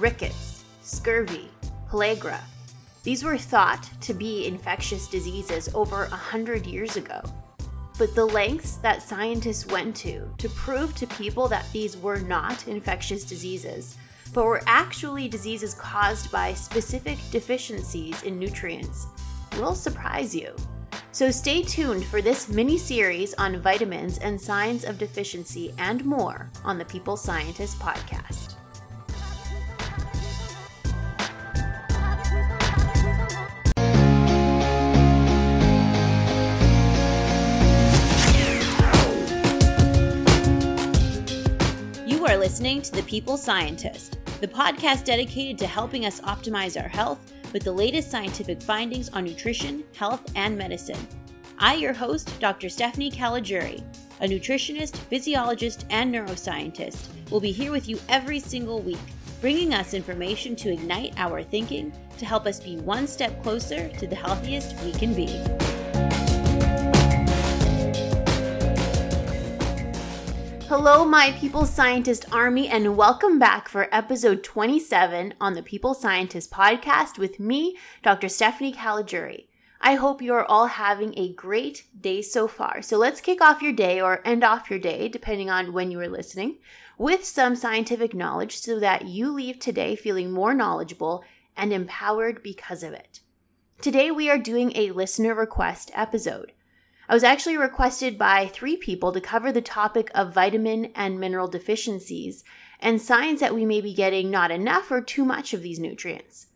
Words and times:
rickets, 0.00 0.64
scurvy, 0.82 1.48
pellagra. 1.88 2.40
These 3.02 3.22
were 3.22 3.38
thought 3.38 3.88
to 4.00 4.14
be 4.14 4.46
infectious 4.46 5.06
diseases 5.06 5.68
over 5.74 6.04
a 6.04 6.16
hundred 6.16 6.66
years 6.66 6.96
ago. 6.96 7.20
But 7.98 8.14
the 8.14 8.24
lengths 8.24 8.76
that 8.76 9.02
scientists 9.02 9.66
went 9.66 9.94
to 9.96 10.28
to 10.38 10.48
prove 10.50 10.94
to 10.96 11.06
people 11.06 11.48
that 11.48 11.70
these 11.72 11.96
were 11.96 12.18
not 12.18 12.66
infectious 12.66 13.24
diseases, 13.24 13.96
but 14.32 14.46
were 14.46 14.62
actually 14.66 15.28
diseases 15.28 15.74
caused 15.74 16.30
by 16.32 16.54
specific 16.54 17.18
deficiencies 17.30 18.22
in 18.22 18.38
nutrients, 18.38 19.06
will 19.58 19.74
surprise 19.74 20.34
you. 20.34 20.54
So 21.12 21.30
stay 21.30 21.62
tuned 21.62 22.04
for 22.04 22.22
this 22.22 22.48
mini 22.48 22.78
series 22.78 23.34
on 23.34 23.60
vitamins 23.60 24.18
and 24.18 24.40
signs 24.40 24.84
of 24.84 24.98
deficiency 24.98 25.74
and 25.78 26.04
more 26.04 26.50
on 26.64 26.78
the 26.78 26.84
People 26.84 27.16
Scientist 27.16 27.78
podcast. 27.80 28.54
Listening 42.40 42.80
to 42.80 42.92
The 42.92 43.02
People 43.02 43.36
Scientist, 43.36 44.16
the 44.40 44.48
podcast 44.48 45.04
dedicated 45.04 45.58
to 45.58 45.66
helping 45.66 46.06
us 46.06 46.22
optimize 46.22 46.82
our 46.82 46.88
health 46.88 47.34
with 47.52 47.64
the 47.64 47.70
latest 47.70 48.10
scientific 48.10 48.62
findings 48.62 49.10
on 49.10 49.24
nutrition, 49.24 49.84
health, 49.94 50.22
and 50.36 50.56
medicine. 50.56 51.06
I, 51.58 51.74
your 51.74 51.92
host, 51.92 52.32
Dr. 52.40 52.70
Stephanie 52.70 53.10
Caligiuri, 53.10 53.84
a 54.22 54.24
nutritionist, 54.26 54.96
physiologist, 54.96 55.84
and 55.90 56.14
neuroscientist, 56.14 57.08
will 57.30 57.40
be 57.40 57.52
here 57.52 57.72
with 57.72 57.90
you 57.90 58.00
every 58.08 58.40
single 58.40 58.80
week, 58.80 58.96
bringing 59.42 59.74
us 59.74 59.92
information 59.92 60.56
to 60.56 60.72
ignite 60.72 61.12
our 61.18 61.42
thinking 61.42 61.92
to 62.16 62.24
help 62.24 62.46
us 62.46 62.58
be 62.58 62.78
one 62.78 63.06
step 63.06 63.42
closer 63.42 63.90
to 63.98 64.06
the 64.06 64.16
healthiest 64.16 64.74
we 64.82 64.92
can 64.92 65.12
be. 65.12 65.28
Hello, 70.70 71.04
my 71.04 71.32
People 71.32 71.66
Scientist 71.66 72.26
Army, 72.30 72.68
and 72.68 72.96
welcome 72.96 73.40
back 73.40 73.68
for 73.68 73.88
episode 73.90 74.44
27 74.44 75.34
on 75.40 75.54
the 75.54 75.64
People 75.64 75.94
Scientist 75.94 76.52
podcast 76.52 77.18
with 77.18 77.40
me, 77.40 77.76
Dr. 78.04 78.28
Stephanie 78.28 78.72
Caligiuri. 78.72 79.48
I 79.80 79.96
hope 79.96 80.22
you 80.22 80.32
are 80.32 80.44
all 80.44 80.68
having 80.68 81.12
a 81.18 81.32
great 81.32 81.86
day 82.00 82.22
so 82.22 82.46
far. 82.46 82.82
So 82.82 82.98
let's 82.98 83.20
kick 83.20 83.40
off 83.40 83.62
your 83.62 83.72
day 83.72 84.00
or 84.00 84.24
end 84.24 84.44
off 84.44 84.70
your 84.70 84.78
day, 84.78 85.08
depending 85.08 85.50
on 85.50 85.72
when 85.72 85.90
you 85.90 85.98
are 85.98 86.08
listening, 86.08 86.58
with 86.96 87.24
some 87.24 87.56
scientific 87.56 88.14
knowledge 88.14 88.56
so 88.56 88.78
that 88.78 89.08
you 89.08 89.32
leave 89.32 89.58
today 89.58 89.96
feeling 89.96 90.30
more 90.30 90.54
knowledgeable 90.54 91.24
and 91.56 91.72
empowered 91.72 92.44
because 92.44 92.84
of 92.84 92.92
it. 92.92 93.18
Today, 93.82 94.12
we 94.12 94.30
are 94.30 94.38
doing 94.38 94.70
a 94.76 94.92
listener 94.92 95.34
request 95.34 95.90
episode. 95.94 96.52
I 97.10 97.14
was 97.14 97.24
actually 97.24 97.56
requested 97.56 98.16
by 98.16 98.46
three 98.46 98.76
people 98.76 99.10
to 99.10 99.20
cover 99.20 99.50
the 99.50 99.60
topic 99.60 100.12
of 100.14 100.32
vitamin 100.32 100.92
and 100.94 101.18
mineral 101.18 101.48
deficiencies 101.48 102.44
and 102.78 103.02
signs 103.02 103.40
that 103.40 103.52
we 103.52 103.66
may 103.66 103.80
be 103.80 103.92
getting 103.92 104.30
not 104.30 104.52
enough 104.52 104.92
or 104.92 105.00
too 105.00 105.24
much 105.24 105.52
of 105.52 105.60
these 105.60 105.80
nutrients. 105.80 106.46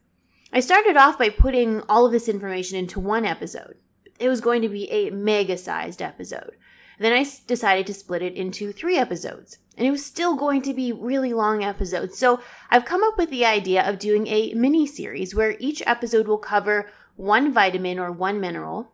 I 0.52 0.60
started 0.60 0.96
off 0.96 1.18
by 1.18 1.30
putting 1.30 1.80
all 1.88 2.06
of 2.06 2.12
this 2.12 2.28
information 2.28 2.78
into 2.78 3.00
one 3.00 3.24
episode. 3.24 3.78
It 4.20 4.28
was 4.28 4.40
going 4.40 4.62
to 4.62 4.68
be 4.68 4.88
a 4.92 5.10
mega 5.10 5.58
sized 5.58 6.00
episode. 6.00 6.52
Then 7.00 7.12
I 7.12 7.26
decided 7.48 7.88
to 7.88 7.94
split 7.94 8.22
it 8.22 8.36
into 8.36 8.70
three 8.70 8.96
episodes. 8.96 9.58
And 9.76 9.88
it 9.88 9.90
was 9.90 10.06
still 10.06 10.36
going 10.36 10.62
to 10.62 10.72
be 10.72 10.92
really 10.92 11.32
long 11.32 11.64
episodes. 11.64 12.16
So 12.16 12.38
I've 12.70 12.84
come 12.84 13.02
up 13.02 13.18
with 13.18 13.30
the 13.30 13.44
idea 13.44 13.82
of 13.82 13.98
doing 13.98 14.28
a 14.28 14.54
mini 14.54 14.86
series 14.86 15.34
where 15.34 15.56
each 15.58 15.82
episode 15.84 16.28
will 16.28 16.38
cover 16.38 16.88
one 17.16 17.52
vitamin 17.52 17.98
or 17.98 18.12
one 18.12 18.40
mineral 18.40 18.93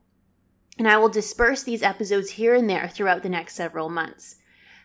and 0.79 0.89
I 0.89 0.97
will 0.97 1.09
disperse 1.09 1.63
these 1.63 1.83
episodes 1.83 2.31
here 2.31 2.55
and 2.55 2.69
there 2.69 2.89
throughout 2.89 3.23
the 3.23 3.29
next 3.29 3.55
several 3.55 3.89
months. 3.89 4.37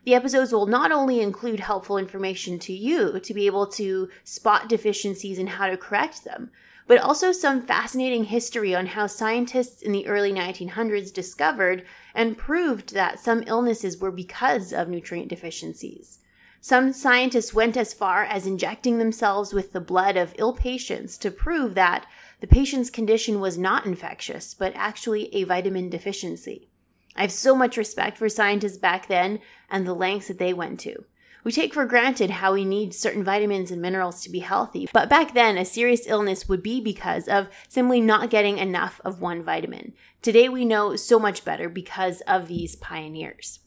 The 0.03 0.13
episodes 0.13 0.53
will 0.53 0.67
not 0.67 0.91
only 0.91 1.19
include 1.19 1.61
helpful 1.61 1.97
information 1.97 2.59
to 2.59 2.73
you 2.73 3.19
to 3.19 3.33
be 3.33 3.47
able 3.47 3.65
to 3.71 4.09
spot 4.23 4.69
deficiencies 4.69 5.39
and 5.39 5.49
how 5.49 5.67
to 5.67 5.77
correct 5.77 6.23
them, 6.23 6.51
but 6.87 6.99
also 6.99 7.31
some 7.31 7.65
fascinating 7.65 8.25
history 8.25 8.75
on 8.75 8.85
how 8.85 9.07
scientists 9.07 9.81
in 9.81 9.91
the 9.91 10.05
early 10.05 10.31
1900s 10.31 11.11
discovered 11.11 11.83
and 12.13 12.37
proved 12.37 12.93
that 12.93 13.19
some 13.19 13.43
illnesses 13.47 13.97
were 13.97 14.11
because 14.11 14.71
of 14.71 14.87
nutrient 14.87 15.29
deficiencies. 15.29 16.19
Some 16.61 16.93
scientists 16.93 17.53
went 17.53 17.77
as 17.77 17.93
far 17.93 18.23
as 18.23 18.47
injecting 18.47 18.97
themselves 18.97 19.53
with 19.53 19.71
the 19.71 19.79
blood 19.79 20.17
of 20.17 20.33
ill 20.37 20.53
patients 20.53 21.17
to 21.19 21.31
prove 21.31 21.75
that 21.75 22.05
the 22.41 22.47
patient's 22.47 22.89
condition 22.89 23.39
was 23.39 23.57
not 23.57 23.85
infectious, 23.85 24.53
but 24.53 24.73
actually 24.75 25.33
a 25.33 25.43
vitamin 25.43 25.89
deficiency. 25.89 26.69
I 27.15 27.21
have 27.21 27.31
so 27.31 27.55
much 27.55 27.77
respect 27.77 28.17
for 28.17 28.27
scientists 28.27 28.77
back 28.77 29.07
then 29.07 29.39
and 29.69 29.87
the 29.87 29.93
lengths 29.93 30.27
that 30.27 30.37
they 30.37 30.53
went 30.53 30.79
to. 30.81 31.05
We 31.45 31.51
take 31.51 31.75
for 31.75 31.85
granted 31.85 32.31
how 32.31 32.53
we 32.53 32.65
need 32.65 32.95
certain 32.95 33.23
vitamins 33.23 33.69
and 33.69 33.79
minerals 33.79 34.21
to 34.23 34.31
be 34.31 34.39
healthy, 34.39 34.89
but 34.91 35.09
back 35.09 35.35
then, 35.35 35.59
a 35.59 35.63
serious 35.63 36.07
illness 36.07 36.49
would 36.49 36.63
be 36.63 36.81
because 36.81 37.27
of 37.27 37.49
simply 37.69 38.01
not 38.01 38.31
getting 38.31 38.57
enough 38.57 38.99
of 39.05 39.21
one 39.21 39.43
vitamin. 39.43 39.93
Today, 40.23 40.49
we 40.49 40.65
know 40.65 40.95
so 40.95 41.19
much 41.19 41.45
better 41.45 41.69
because 41.69 42.21
of 42.21 42.47
these 42.47 42.75
pioneers. 42.75 43.59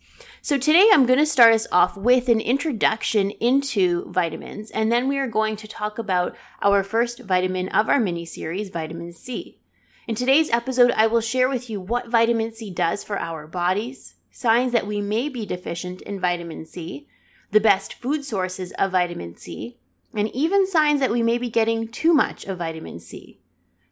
So 0.43 0.59
today 0.59 0.89
I'm 0.93 1.07
going 1.07 1.19
to 1.19 1.27
start 1.27 1.55
us 1.55 1.67
off 1.71 1.97
with 1.97 2.29
an 2.29 2.41
introduction 2.41 3.31
into 3.33 4.11
vitamins, 4.11 4.71
and 4.71 4.91
then 4.91 5.09
we 5.09 5.19
are 5.19 5.29
going 5.29 5.57
to 5.57 5.69
talk 5.69 5.99
about 5.99 6.37
our 6.63 6.83
first 6.83 7.21
vitamin 7.21 7.69
of 7.69 7.89
our 7.89 8.01
mini 8.01 8.25
series, 8.25 8.71
vitamin 8.71 9.13
C. 9.13 9.61
In 10.07 10.15
today's 10.15 10.51
episode, 10.51 10.91
I 10.93 11.07
will 11.07 11.21
share 11.21 11.49
with 11.49 11.69
you 11.69 11.81
what 11.81 12.09
vitamin 12.09 12.53
C 12.53 12.71
does 12.71 13.05
for 13.05 13.19
our 13.19 13.47
bodies, 13.47 14.15
signs 14.31 14.73
that 14.73 14.87
we 14.87 15.01
may 15.01 15.29
be 15.29 15.45
deficient 15.45 16.01
in 16.03 16.21
vitamin 16.21 16.65
C, 16.65 17.09
the 17.51 17.61
best 17.61 17.95
food 17.95 18.25
sources 18.25 18.73
of 18.73 18.93
vitamin 18.93 19.37
C, 19.37 19.79
and 20.15 20.35
even 20.35 20.67
signs 20.67 21.01
that 21.01 21.11
we 21.11 21.23
may 21.23 21.39
be 21.39 21.51
getting 21.51 21.89
too 21.89 22.15
much 22.15 22.45
of 22.47 22.59
vitamin 22.59 22.99
C. 23.01 23.41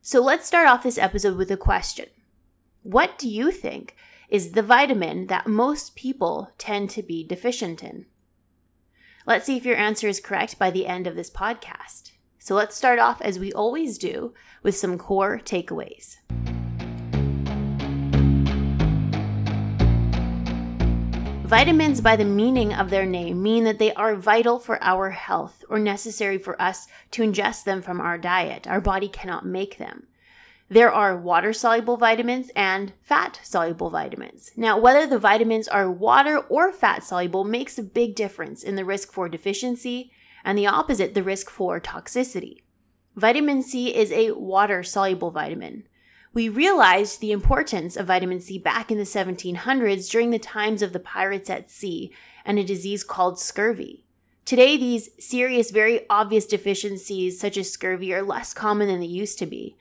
So 0.00 0.22
let's 0.22 0.46
start 0.46 0.68
off 0.68 0.82
this 0.82 0.98
episode 0.98 1.36
with 1.36 1.50
a 1.50 1.56
question. 1.56 2.06
What 2.82 3.18
do 3.18 3.28
you 3.28 3.50
think 3.50 3.96
is 4.28 4.52
the 4.52 4.62
vitamin 4.62 5.26
that 5.28 5.46
most 5.46 5.94
people 5.94 6.50
tend 6.58 6.90
to 6.90 7.02
be 7.02 7.24
deficient 7.24 7.82
in? 7.82 8.06
Let's 9.26 9.46
see 9.46 9.56
if 9.56 9.64
your 9.64 9.76
answer 9.76 10.08
is 10.08 10.20
correct 10.20 10.58
by 10.58 10.70
the 10.70 10.86
end 10.86 11.06
of 11.06 11.16
this 11.16 11.30
podcast. 11.30 12.12
So 12.38 12.54
let's 12.54 12.76
start 12.76 12.98
off 12.98 13.20
as 13.22 13.38
we 13.38 13.52
always 13.52 13.98
do 13.98 14.34
with 14.62 14.76
some 14.76 14.98
core 14.98 15.40
takeaways. 15.44 16.16
Vitamins, 21.46 22.00
by 22.00 22.16
the 22.16 22.24
meaning 22.24 22.74
of 22.74 22.90
their 22.90 23.06
name, 23.06 23.40
mean 23.40 23.62
that 23.62 23.78
they 23.78 23.94
are 23.94 24.16
vital 24.16 24.58
for 24.58 24.82
our 24.82 25.10
health 25.10 25.64
or 25.68 25.78
necessary 25.78 26.38
for 26.38 26.60
us 26.60 26.88
to 27.12 27.22
ingest 27.22 27.62
them 27.62 27.80
from 27.80 28.00
our 28.00 28.18
diet. 28.18 28.66
Our 28.66 28.80
body 28.80 29.08
cannot 29.08 29.46
make 29.46 29.78
them. 29.78 30.08
There 30.68 30.92
are 30.92 31.16
water 31.16 31.52
soluble 31.52 31.96
vitamins 31.96 32.50
and 32.56 32.92
fat 33.00 33.38
soluble 33.44 33.88
vitamins. 33.88 34.50
Now, 34.56 34.78
whether 34.78 35.06
the 35.06 35.18
vitamins 35.18 35.68
are 35.68 35.90
water 35.90 36.38
or 36.38 36.72
fat 36.72 37.04
soluble 37.04 37.44
makes 37.44 37.78
a 37.78 37.84
big 37.84 38.16
difference 38.16 38.64
in 38.64 38.74
the 38.74 38.84
risk 38.84 39.12
for 39.12 39.28
deficiency 39.28 40.10
and 40.44 40.58
the 40.58 40.66
opposite, 40.66 41.14
the 41.14 41.22
risk 41.22 41.50
for 41.50 41.80
toxicity. 41.80 42.62
Vitamin 43.14 43.62
C 43.62 43.94
is 43.94 44.10
a 44.10 44.32
water 44.32 44.82
soluble 44.82 45.30
vitamin. 45.30 45.84
We 46.34 46.48
realized 46.48 47.20
the 47.20 47.32
importance 47.32 47.96
of 47.96 48.08
vitamin 48.08 48.40
C 48.40 48.58
back 48.58 48.90
in 48.90 48.98
the 48.98 49.04
1700s 49.04 50.10
during 50.10 50.30
the 50.30 50.38
times 50.38 50.82
of 50.82 50.92
the 50.92 51.00
pirates 51.00 51.48
at 51.48 51.70
sea 51.70 52.12
and 52.44 52.58
a 52.58 52.64
disease 52.64 53.04
called 53.04 53.38
scurvy. 53.38 54.04
Today, 54.44 54.76
these 54.76 55.10
serious, 55.18 55.70
very 55.70 56.08
obvious 56.10 56.44
deficiencies, 56.44 57.40
such 57.40 57.56
as 57.56 57.70
scurvy, 57.70 58.12
are 58.12 58.22
less 58.22 58.52
common 58.52 58.86
than 58.88 59.00
they 59.00 59.06
used 59.06 59.38
to 59.38 59.46
be. 59.46 59.76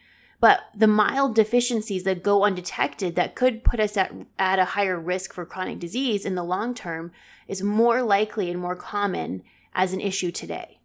But 0.46 0.70
the 0.76 0.86
mild 0.86 1.34
deficiencies 1.34 2.04
that 2.04 2.22
go 2.22 2.44
undetected 2.44 3.16
that 3.16 3.34
could 3.34 3.64
put 3.64 3.80
us 3.80 3.98
at, 3.98 4.14
at 4.38 4.60
a 4.60 4.66
higher 4.66 5.00
risk 5.00 5.34
for 5.34 5.44
chronic 5.44 5.80
disease 5.80 6.24
in 6.24 6.36
the 6.36 6.44
long 6.44 6.76
term 6.76 7.12
is 7.48 7.64
more 7.64 8.04
likely 8.04 8.52
and 8.52 8.60
more 8.60 8.76
common 8.76 9.42
as 9.74 9.92
an 9.92 10.00
issue 10.00 10.30
today. 10.30 10.82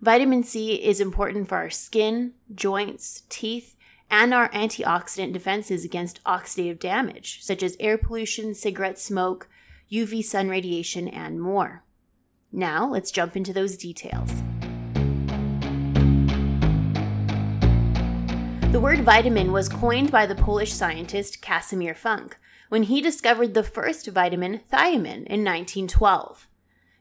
Vitamin 0.00 0.42
C 0.42 0.74
is 0.74 1.00
important 1.00 1.48
for 1.48 1.58
our 1.58 1.70
skin, 1.70 2.32
joints, 2.52 3.22
teeth, 3.28 3.76
and 4.10 4.34
our 4.34 4.48
antioxidant 4.48 5.32
defenses 5.32 5.84
against 5.84 6.20
oxidative 6.24 6.80
damage, 6.80 7.38
such 7.40 7.62
as 7.62 7.76
air 7.78 7.98
pollution, 7.98 8.52
cigarette 8.52 8.98
smoke, 8.98 9.48
UV 9.92 10.24
sun 10.24 10.48
radiation, 10.48 11.06
and 11.06 11.40
more. 11.40 11.84
Now, 12.50 12.88
let's 12.88 13.12
jump 13.12 13.36
into 13.36 13.52
those 13.52 13.76
details. 13.76 14.32
The 18.70 18.80
word 18.80 19.00
vitamin 19.00 19.50
was 19.50 19.66
coined 19.66 20.10
by 20.10 20.26
the 20.26 20.34
Polish 20.34 20.74
scientist 20.74 21.40
Casimir 21.40 21.94
Funk 21.94 22.36
when 22.68 22.82
he 22.82 23.00
discovered 23.00 23.54
the 23.54 23.62
first 23.62 24.06
vitamin 24.08 24.60
thiamine 24.70 25.24
in 25.24 25.42
1912. 25.42 26.46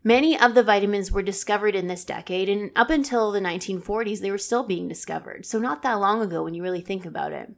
Many 0.01 0.39
of 0.39 0.55
the 0.55 0.63
vitamins 0.63 1.11
were 1.11 1.21
discovered 1.21 1.75
in 1.75 1.87
this 1.87 2.05
decade, 2.05 2.47
and 2.47 2.71
up 2.73 2.89
until 2.89 3.33
the 3.33 3.41
1940s, 3.41 4.21
they 4.21 4.31
were 4.31 4.37
still 4.37 4.63
being 4.63 4.87
discovered. 4.87 5.45
So, 5.45 5.59
not 5.59 5.81
that 5.81 5.95
long 5.95 6.21
ago 6.21 6.41
when 6.41 6.53
you 6.53 6.63
really 6.63 6.79
think 6.79 7.05
about 7.05 7.33
it. 7.33 7.51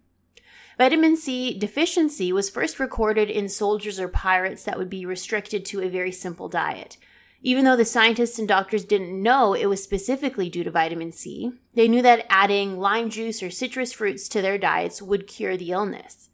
Vitamin 0.79 1.15
C 1.15 1.55
deficiency 1.55 2.33
was 2.33 2.49
first 2.49 2.79
recorded 2.79 3.29
in 3.29 3.47
soldiers 3.47 3.99
or 3.99 4.07
pirates 4.07 4.63
that 4.63 4.79
would 4.79 4.89
be 4.89 5.05
restricted 5.05 5.65
to 5.65 5.81
a 5.81 5.87
very 5.87 6.11
simple 6.11 6.49
diet. 6.49 6.97
Even 7.41 7.63
though 7.63 7.77
the 7.77 7.85
scientists 7.85 8.37
and 8.37 8.47
doctors 8.47 8.83
didn't 8.83 9.21
know 9.21 9.53
it 9.53 9.67
was 9.67 9.81
specifically 9.81 10.49
due 10.49 10.63
to 10.63 10.71
vitamin 10.71 11.11
C, 11.11 11.53
they 11.73 11.87
knew 11.87 12.01
that 12.01 12.25
adding 12.29 12.79
lime 12.79 13.09
juice 13.09 13.41
or 13.41 13.49
citrus 13.49 13.93
fruits 13.93 14.27
to 14.29 14.41
their 14.41 14.57
diets 14.57 15.01
would 15.01 15.27
cure 15.27 15.55
the 15.55 15.71
illness. 15.71 16.29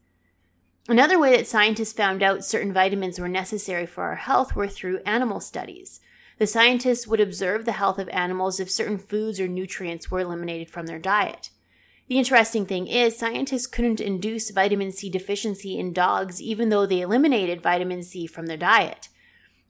Another 0.88 1.20
way 1.20 1.36
that 1.36 1.48
scientists 1.48 1.94
found 1.94 2.24
out 2.24 2.46
certain 2.46 2.74
vitamins 2.74 3.20
were 3.20 3.28
necessary 3.28 3.86
for 3.86 4.04
our 4.04 4.16
health 4.16 4.56
were 4.56 4.68
through 4.68 5.02
animal 5.06 5.40
studies. 5.40 6.00
The 6.38 6.48
scientists 6.48 7.08
would 7.08 7.20
observe 7.20 7.66
the 7.66 7.72
health 7.72 7.98
of 7.98 8.10
animals 8.10 8.60
if 8.60 8.70
certain 8.70 8.98
foods 8.98 9.40
or 9.40 9.48
nutrients 9.48 10.12
were 10.12 10.20
eliminated 10.20 10.70
from 10.70 10.86
their 10.86 11.00
diet. 11.00 11.50
The 12.08 12.20
interesting 12.20 12.66
thing 12.66 12.86
is, 12.88 13.18
scientists 13.18 13.66
couldn't 13.66 14.00
induce 14.00 14.52
vitamin 14.52 14.92
C 14.92 15.10
deficiency 15.10 15.80
in 15.80 15.94
dogs 15.94 16.42
even 16.42 16.70
though 16.70 16.86
they 16.86 17.02
eliminated 17.02 17.62
vitamin 17.62 18.04
C 18.04 18.28
from 18.28 18.46
their 18.46 18.58
diet. 18.58 19.10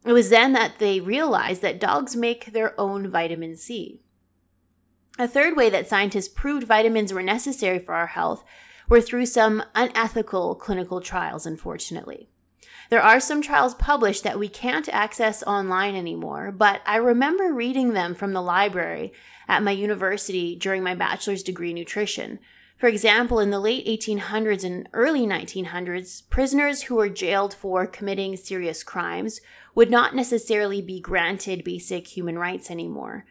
It 0.06 0.14
was 0.14 0.30
then 0.30 0.54
that 0.54 0.78
they 0.78 1.00
realized 1.00 1.62
that 1.64 1.80
dogs 1.80 2.16
make 2.16 2.54
their 2.54 2.80
own 2.80 3.10
vitamin 3.10 3.56
C. 3.56 4.02
A 5.18 5.28
third 5.28 5.56
way 5.56 5.70
that 5.70 5.88
scientists 5.88 6.28
proved 6.28 6.68
vitamins 6.68 7.12
were 7.12 7.24
necessary 7.24 7.80
for 7.80 7.96
our 7.96 8.08
health 8.08 8.44
were 8.88 9.02
through 9.02 9.26
some 9.26 9.64
unethical 9.74 10.56
clinical 10.56 11.02
trials, 11.02 11.46
unfortunately. 11.46 12.30
There 12.90 13.02
are 13.02 13.20
some 13.20 13.42
trials 13.42 13.74
published 13.74 14.24
that 14.24 14.38
we 14.38 14.48
can't 14.48 14.88
access 14.90 15.42
online 15.44 15.96
anymore, 15.96 16.52
but 16.52 16.82
I 16.86 16.98
remember 16.98 17.52
reading 17.52 17.94
them 17.94 18.14
from 18.14 18.34
the 18.34 18.42
library 18.42 19.12
at 19.48 19.64
my 19.64 19.72
university 19.72 20.56
during 20.56 20.84
my 20.84 20.94
bachelor's 20.94 21.42
degree 21.42 21.72
in 21.72 21.76
nutrition. 21.76 22.40
For 22.78 22.88
example, 22.88 23.40
in 23.40 23.52
the 23.52 23.60
late 23.60 23.88
1800s 23.88 24.66
and 24.66 24.90
early 24.92 25.26
1900s, 25.26 26.30
prisoners 26.30 26.84
who 26.84 26.96
were 26.96 27.08
jailed 27.08 27.54
for 27.54 27.88
committing 27.88 28.36
serious 28.36 28.84
crimes 28.84 29.40
would 29.74 29.90
not 29.90 30.14
necessarily 30.14 30.82
be 30.82 31.00
granted 31.00 31.64
basic 31.64 32.08
human 32.08 32.38
rights 32.38 32.70
anymore 32.70 33.26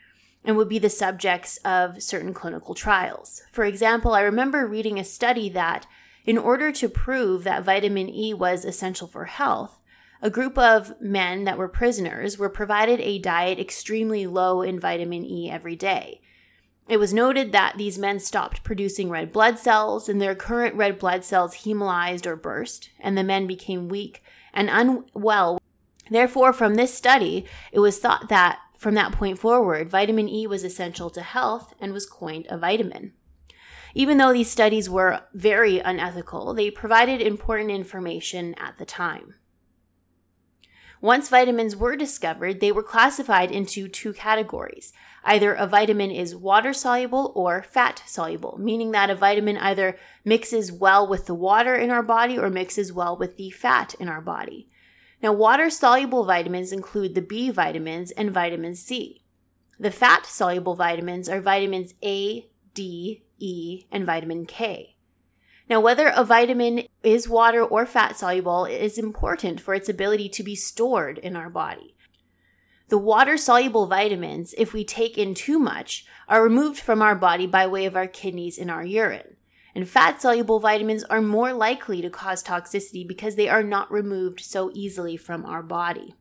and 0.45 0.57
would 0.57 0.69
be 0.69 0.79
the 0.79 0.91
subjects 0.91 1.59
of 1.59 2.03
certain 2.03 2.33
clinical 2.33 2.75
trials. 2.75 3.43
For 3.53 3.65
example, 3.65 4.13
I 4.13 4.23
remember 4.23 4.67
reading 4.67 4.99
a 4.99 5.05
study 5.05 5.49
that, 5.51 5.87
in 6.25 6.39
order 6.39 6.73
to 6.73 6.89
prove 6.89 7.45
that 7.45 7.65
vitamin 7.65 8.09
E 8.09 8.33
was 8.33 8.65
essential 8.65 9.09
for 9.09 9.27
health, 9.27 9.79
a 10.23 10.31
group 10.31 10.57
of 10.57 10.99
men 11.03 11.45
that 11.45 11.59
were 11.59 11.69
prisoners 11.69 12.39
were 12.39 12.49
provided 12.49 12.99
a 13.01 13.19
diet 13.19 13.59
extremely 13.59 14.27
low 14.27 14.63
in 14.63 14.81
vitamin 14.81 15.25
E 15.25 15.51
every 15.51 15.77
day. 15.77 16.23
It 16.87 16.99
was 16.99 17.15
noted 17.15 17.53
that 17.53 17.79
these 17.79 17.99
men 17.99 18.21
stopped 18.21 18.63
producing 18.63 19.09
red 19.09 19.33
blood 19.33 19.59
cells 19.59 20.09
and 20.09 20.21
their 20.21 20.35
current 20.35 20.75
red 20.75 20.99
blood 20.99 21.25
cells 21.25 21.57
hemolyzed 21.65 22.27
or 22.27 22.37
burst, 22.37 22.91
and 23.01 23.17
the 23.17 23.25
men 23.25 23.47
became 23.47 23.89
weak 23.89 24.23
and 24.53 24.69
unwell. 24.71 25.59
Therefore, 26.11 26.53
from 26.53 26.75
this 26.75 26.93
study, 26.93 27.47
it 27.73 27.79
was 27.79 27.99
thought 27.99 28.29
that 28.29 28.59
from 28.77 28.95
that 28.97 29.13
point 29.13 29.39
forward, 29.39 29.89
vitamin 29.89 30.29
E 30.29 30.47
was 30.47 30.63
essential 30.63 31.09
to 31.11 31.23
health 31.23 31.73
and 31.81 31.95
was 31.95 32.05
coined 32.05 32.47
a 32.51 32.59
vitamin. 32.59 33.15
Even 33.95 34.19
though 34.19 34.33
these 34.33 34.51
studies 34.51 34.91
were 34.91 35.23
very 35.33 35.79
unethical, 35.79 36.53
they 36.53 36.71
provided 36.71 37.23
important 37.23 37.71
information 37.71 38.55
at 38.55 38.77
the 38.77 38.85
time. 38.85 39.37
Once 41.05 41.29
vitamins 41.29 41.77
were 41.77 41.97
discovered, 41.97 42.61
they 42.61 42.73
were 42.73 42.83
classified 42.83 43.51
into 43.51 43.89
two 43.89 44.11
categories. 44.15 44.91
Either 45.23 45.53
a 45.53 45.67
vitamin 45.67 46.11
is 46.11 46.35
water 46.35 46.73
soluble 46.73 47.31
or 47.35 47.63
fat 47.63 48.03
soluble, 48.07 48.57
meaning 48.59 48.93
that 48.93 49.11
a 49.11 49.15
vitamin 49.15 49.59
either 49.59 49.99
mixes 50.25 50.73
well 50.73 51.07
with 51.07 51.27
the 51.27 51.35
water 51.35 51.75
in 51.75 51.91
our 51.91 52.03
body 52.03 52.39
or 52.39 52.49
mixes 52.49 52.91
well 52.91 53.19
with 53.19 53.37
the 53.37 53.51
fat 53.51 53.93
in 54.01 54.09
our 54.09 54.23
body. 54.23 54.71
Now, 55.23 55.35
water 55.35 55.69
soluble 55.69 56.25
vitamins 56.25 56.73
include 56.73 57.15
the 57.15 57.21
B 57.21 57.51
vitamins 57.51 58.11
and 58.13 58.31
vitamin 58.31 58.75
C. 58.75 59.23
The 59.79 59.91
fat 59.91 60.25
soluble 60.25 60.75
vitamins 60.75 61.29
are 61.29 61.43
vitamins 61.43 61.93
A, 62.03 62.49
D, 62.73 63.25
E, 63.39 63.85
and 63.93 64.07
vitamin 64.07 64.47
K. 64.47 64.94
Now, 65.69 65.81
whether 65.81 66.09
a 66.09 66.25
vitamin 66.25 66.85
is 67.03 67.29
water 67.29 67.63
or 67.63 67.87
fat 67.87 68.17
soluble 68.17 68.67
is 68.67 68.99
important 68.99 69.61
for 69.61 69.75
its 69.75 69.89
ability 69.89 70.29
to 70.31 70.43
be 70.43 70.55
stored 70.55 71.19
in 71.19 71.37
our 71.37 71.49
body. 71.49 71.97
The 72.89 72.99
water 72.99 73.37
soluble 73.37 73.87
vitamins, 73.87 74.55
if 74.59 74.73
we 74.73 74.85
take 74.85 75.17
in 75.17 75.35
too 75.35 75.59
much, 75.59 76.05
are 76.29 76.43
removed 76.43 76.79
from 76.79 77.01
our 77.01 77.15
body 77.15 77.47
by 77.47 77.67
way 77.67 77.87
of 77.87 77.97
our 77.97 78.07
kidneys 78.07 78.59
and 78.59 78.71
our 78.71 78.85
urine 78.85 79.37
and 79.75 79.89
fat 79.89 80.23
soluble 80.23 80.61
vitamins 80.61 81.03
are 81.05 81.21
more 81.21 81.53
likely 81.53 82.01
to 82.01 82.11
cause 82.11 82.43
toxicity 82.43 83.07
because 83.07 83.35
they 83.35 83.49
are 83.49 83.63
not 83.63 83.91
removed 83.91 84.41
so 84.41 84.71
easily 84.73 85.17
from 85.17 85.45
our 85.45 85.63
body. 85.63 86.15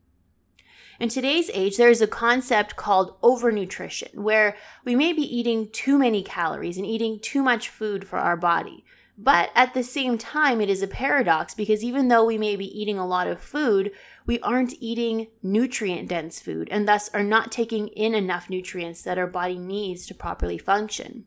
In 0.99 1.09
today's 1.09 1.49
age, 1.53 1.77
there 1.77 1.89
is 1.89 2.01
a 2.01 2.07
concept 2.07 2.75
called 2.75 3.19
overnutrition, 3.21 4.15
where 4.15 4.55
we 4.85 4.95
may 4.95 5.11
be 5.11 5.21
eating 5.21 5.69
too 5.71 5.97
many 5.97 6.23
calories 6.23 6.77
and 6.77 6.85
eating 6.85 7.19
too 7.19 7.43
much 7.43 7.69
food 7.69 8.07
for 8.07 8.17
our 8.17 8.37
body. 8.37 8.85
But 9.23 9.51
at 9.55 9.73
the 9.73 9.83
same 9.83 10.17
time, 10.17 10.59
it 10.59 10.69
is 10.69 10.81
a 10.81 10.87
paradox 10.87 11.53
because 11.53 11.81
even 11.81 12.09
though 12.09 12.25
we 12.25 12.37
may 12.37 12.57
be 12.57 12.65
eating 12.77 12.97
a 12.97 13.07
lot 13.07 13.25
of 13.25 13.39
food, 13.39 13.93
we 14.25 14.37
aren't 14.41 14.73
eating 14.81 15.27
nutrient 15.41 16.09
dense 16.09 16.41
food 16.41 16.67
and 16.69 16.85
thus 16.85 17.09
are 17.13 17.23
not 17.23 17.49
taking 17.49 17.87
in 17.87 18.13
enough 18.15 18.49
nutrients 18.49 19.01
that 19.03 19.17
our 19.17 19.27
body 19.27 19.57
needs 19.57 20.05
to 20.07 20.13
properly 20.13 20.57
function. 20.57 21.23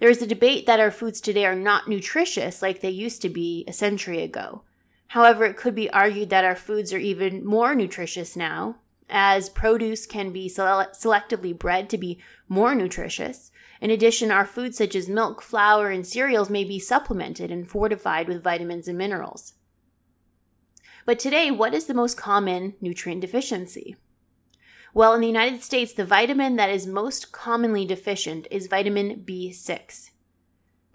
There 0.00 0.10
is 0.10 0.22
a 0.22 0.26
debate 0.26 0.66
that 0.66 0.80
our 0.80 0.90
foods 0.90 1.20
today 1.20 1.44
are 1.46 1.54
not 1.54 1.86
nutritious 1.86 2.60
like 2.60 2.80
they 2.80 2.90
used 2.90 3.22
to 3.22 3.28
be 3.28 3.64
a 3.68 3.72
century 3.72 4.20
ago. 4.20 4.62
However, 5.06 5.44
it 5.44 5.56
could 5.56 5.76
be 5.76 5.88
argued 5.90 6.30
that 6.30 6.44
our 6.44 6.56
foods 6.56 6.92
are 6.92 6.98
even 6.98 7.46
more 7.46 7.76
nutritious 7.76 8.34
now, 8.34 8.78
as 9.08 9.48
produce 9.48 10.06
can 10.06 10.32
be 10.32 10.48
sele- 10.48 10.88
selectively 10.92 11.56
bred 11.56 11.90
to 11.90 11.98
be 11.98 12.20
more 12.48 12.74
nutritious. 12.74 13.50
In 13.80 13.90
addition, 13.90 14.30
our 14.30 14.46
foods 14.46 14.78
such 14.78 14.94
as 14.94 15.08
milk, 15.08 15.42
flour, 15.42 15.90
and 15.90 16.06
cereals 16.06 16.50
may 16.50 16.64
be 16.64 16.78
supplemented 16.78 17.50
and 17.50 17.68
fortified 17.68 18.28
with 18.28 18.42
vitamins 18.42 18.88
and 18.88 18.96
minerals. 18.96 19.54
But 21.04 21.18
today, 21.18 21.50
what 21.50 21.74
is 21.74 21.84
the 21.84 21.94
most 21.94 22.16
common 22.16 22.74
nutrient 22.80 23.20
deficiency? 23.20 23.96
Well, 24.94 25.12
in 25.12 25.20
the 25.20 25.26
United 25.26 25.62
States, 25.62 25.92
the 25.92 26.04
vitamin 26.04 26.56
that 26.56 26.70
is 26.70 26.86
most 26.86 27.32
commonly 27.32 27.84
deficient 27.84 28.46
is 28.50 28.68
vitamin 28.68 29.24
B6. 29.26 30.10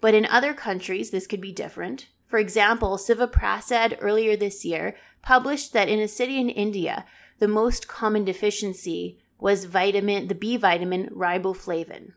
But 0.00 0.14
in 0.14 0.24
other 0.26 0.54
countries, 0.54 1.10
this 1.10 1.26
could 1.26 1.40
be 1.40 1.52
different. 1.52 2.08
For 2.26 2.38
example, 2.38 2.96
Siva 2.96 3.26
Prasad 3.26 3.98
earlier 4.00 4.36
this 4.36 4.64
year 4.64 4.96
published 5.22 5.72
that 5.72 5.88
in 5.88 5.98
a 6.00 6.08
city 6.08 6.38
in 6.38 6.48
India, 6.48 7.04
the 7.38 7.48
most 7.48 7.88
common 7.88 8.24
deficiency 8.24 9.18
was 9.38 9.64
vitamin, 9.64 10.28
the 10.28 10.34
B 10.34 10.56
vitamin 10.56 11.08
riboflavin. 11.08 12.12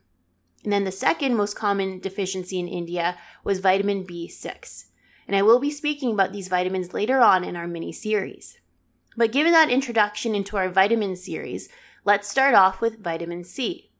And 0.63 0.71
then 0.71 0.83
the 0.83 0.91
second 0.91 1.35
most 1.35 1.55
common 1.55 1.99
deficiency 1.99 2.59
in 2.59 2.67
India 2.67 3.17
was 3.43 3.59
vitamin 3.59 4.05
B6. 4.05 4.85
And 5.27 5.35
I 5.35 5.41
will 5.41 5.59
be 5.59 5.71
speaking 5.71 6.11
about 6.11 6.33
these 6.33 6.47
vitamins 6.47 6.93
later 6.93 7.19
on 7.19 7.43
in 7.43 7.55
our 7.55 7.67
mini 7.67 7.91
series. 7.91 8.59
But 9.15 9.31
given 9.31 9.51
that 9.51 9.69
introduction 9.69 10.35
into 10.35 10.57
our 10.57 10.69
vitamin 10.69 11.15
series, 11.15 11.69
let's 12.03 12.27
start 12.27 12.55
off 12.55 12.81
with 12.81 13.03
vitamin 13.03 13.43
C. 13.43 13.91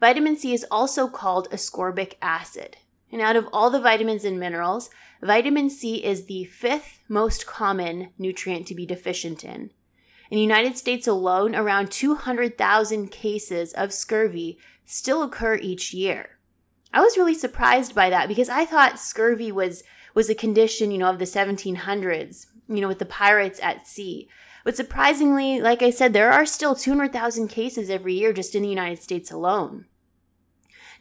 Vitamin 0.00 0.36
C 0.36 0.52
is 0.52 0.66
also 0.70 1.08
called 1.08 1.50
ascorbic 1.50 2.14
acid. 2.20 2.76
And 3.10 3.20
out 3.20 3.36
of 3.36 3.48
all 3.52 3.70
the 3.70 3.80
vitamins 3.80 4.24
and 4.24 4.38
minerals, 4.38 4.90
vitamin 5.24 5.70
C 5.70 6.04
is 6.04 6.26
the 6.26 6.44
fifth 6.44 7.00
most 7.08 7.46
common 7.46 8.10
nutrient 8.18 8.66
to 8.66 8.74
be 8.74 8.84
deficient 8.84 9.42
in. 9.42 9.70
In 10.30 10.36
the 10.36 10.40
United 10.42 10.76
States 10.76 11.06
alone, 11.06 11.54
around 11.54 11.90
200,000 11.90 13.10
cases 13.10 13.72
of 13.72 13.92
scurvy 13.92 14.58
still 14.84 15.22
occur 15.22 15.56
each 15.56 15.94
year. 15.94 16.38
I 16.92 17.00
was 17.00 17.16
really 17.16 17.34
surprised 17.34 17.94
by 17.94 18.10
that 18.10 18.28
because 18.28 18.48
I 18.48 18.64
thought 18.66 18.98
scurvy 18.98 19.50
was 19.50 19.82
was 20.14 20.30
a 20.30 20.34
condition, 20.34 20.92
you 20.92 20.98
know, 20.98 21.10
of 21.10 21.18
the 21.18 21.24
1700s, 21.24 22.46
you 22.68 22.80
know, 22.80 22.86
with 22.86 23.00
the 23.00 23.04
pirates 23.04 23.58
at 23.62 23.86
sea. 23.86 24.28
But 24.62 24.76
surprisingly, 24.76 25.60
like 25.60 25.82
I 25.82 25.90
said, 25.90 26.12
there 26.12 26.30
are 26.30 26.46
still 26.46 26.76
200,000 26.76 27.48
cases 27.48 27.90
every 27.90 28.14
year 28.14 28.32
just 28.32 28.54
in 28.54 28.62
the 28.62 28.68
United 28.68 29.02
States 29.02 29.32
alone. 29.32 29.86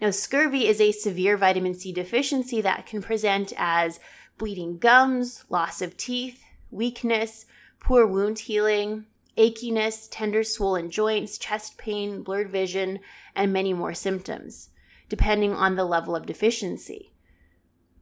Now, 0.03 0.11
scurvy 0.11 0.67
is 0.67 0.81
a 0.81 0.91
severe 0.91 1.37
vitamin 1.37 1.73
C 1.75 1.93
deficiency 1.93 2.59
that 2.59 2.85
can 2.85 3.01
present 3.01 3.53
as 3.55 4.01
bleeding 4.37 4.77
gums, 4.77 5.45
loss 5.47 5.81
of 5.81 5.95
teeth, 5.95 6.43
weakness, 6.71 7.45
poor 7.79 8.05
wound 8.05 8.39
healing, 8.39 9.05
achiness, 9.37 10.09
tender 10.11 10.43
swollen 10.43 10.89
joints, 10.89 11.37
chest 11.37 11.77
pain, 11.77 12.21
blurred 12.21 12.51
vision, 12.51 12.99
and 13.33 13.53
many 13.53 13.71
more 13.73 13.93
symptoms, 13.93 14.71
depending 15.07 15.53
on 15.53 15.77
the 15.77 15.85
level 15.85 16.17
of 16.17 16.25
deficiency. 16.25 17.13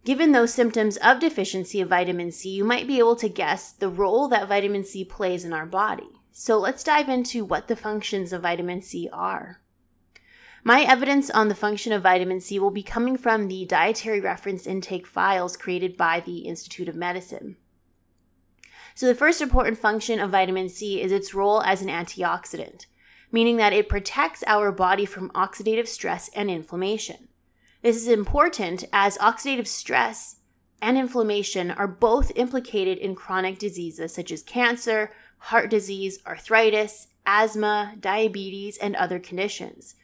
Given 0.04 0.32
those 0.32 0.52
symptoms 0.52 0.98
of 0.98 1.20
deficiency 1.20 1.82
of 1.82 1.90
vitamin 1.90 2.32
C, 2.32 2.50
you 2.50 2.64
might 2.64 2.88
be 2.88 2.98
able 2.98 3.18
to 3.18 3.30
guess 3.30 3.74
the 3.74 3.90
role 3.90 4.28
that 4.30 4.48
vitamin 4.48 4.86
C 4.86 5.06
plays 5.06 5.46
in 5.46 5.54
our 5.54 5.68
body. 5.68 6.10
So 6.32 6.58
let's 6.58 6.84
dive 6.84 7.10
into 7.10 7.46
what 7.46 7.68
the 7.68 7.76
functions 7.76 8.34
of 8.34 8.42
vitamin 8.42 8.82
C 8.82 9.08
are. 9.14 9.62
My 10.64 10.84
evidence 10.84 11.32
on 11.32 11.48
the 11.48 11.56
function 11.56 11.92
of 11.92 12.04
vitamin 12.04 12.40
C 12.40 12.60
will 12.60 12.70
be 12.70 12.84
coming 12.84 13.18
from 13.18 13.48
the 13.48 13.66
dietary 13.66 14.22
reference 14.22 14.68
intake 14.68 15.08
files 15.08 15.58
created 15.58 15.98
by 15.98 16.20
the 16.20 16.40
Institute 16.40 16.88
of 16.88 16.96
Medicine. 16.96 17.58
So, 18.94 19.08
the 19.08 19.16
first 19.16 19.42
important 19.42 19.80
function 19.80 20.20
of 20.20 20.30
vitamin 20.30 20.70
C 20.70 21.02
is 21.02 21.12
its 21.12 21.34
role 21.34 21.64
as 21.64 21.82
an 21.82 21.88
antioxidant, 21.88 22.86
meaning 23.32 23.58
that 23.58 23.74
it 23.74 23.90
protects 23.90 24.44
our 24.46 24.72
body 24.72 25.06
from 25.06 25.32
oxidative 25.32 25.88
stress 25.88 26.30
and 26.36 26.52
inflammation. 26.52 27.30
This 27.82 27.96
is 27.96 28.08
important 28.08 28.84
as 28.94 29.18
oxidative 29.18 29.66
stress 29.66 30.42
and 30.80 30.96
inflammation 30.96 31.72
are 31.72 31.88
both 31.88 32.32
implicated 32.36 33.00
in 33.00 33.16
chronic 33.16 33.58
diseases 33.58 34.14
such 34.14 34.32
as 34.32 34.44
cancer, 34.44 35.12
heart 35.38 35.72
disease, 35.72 36.20
arthritis, 36.28 37.08
asthma, 37.26 37.96
diabetes, 38.00 38.78
and 38.78 38.96
other 38.96 39.18
conditions. 39.18 39.96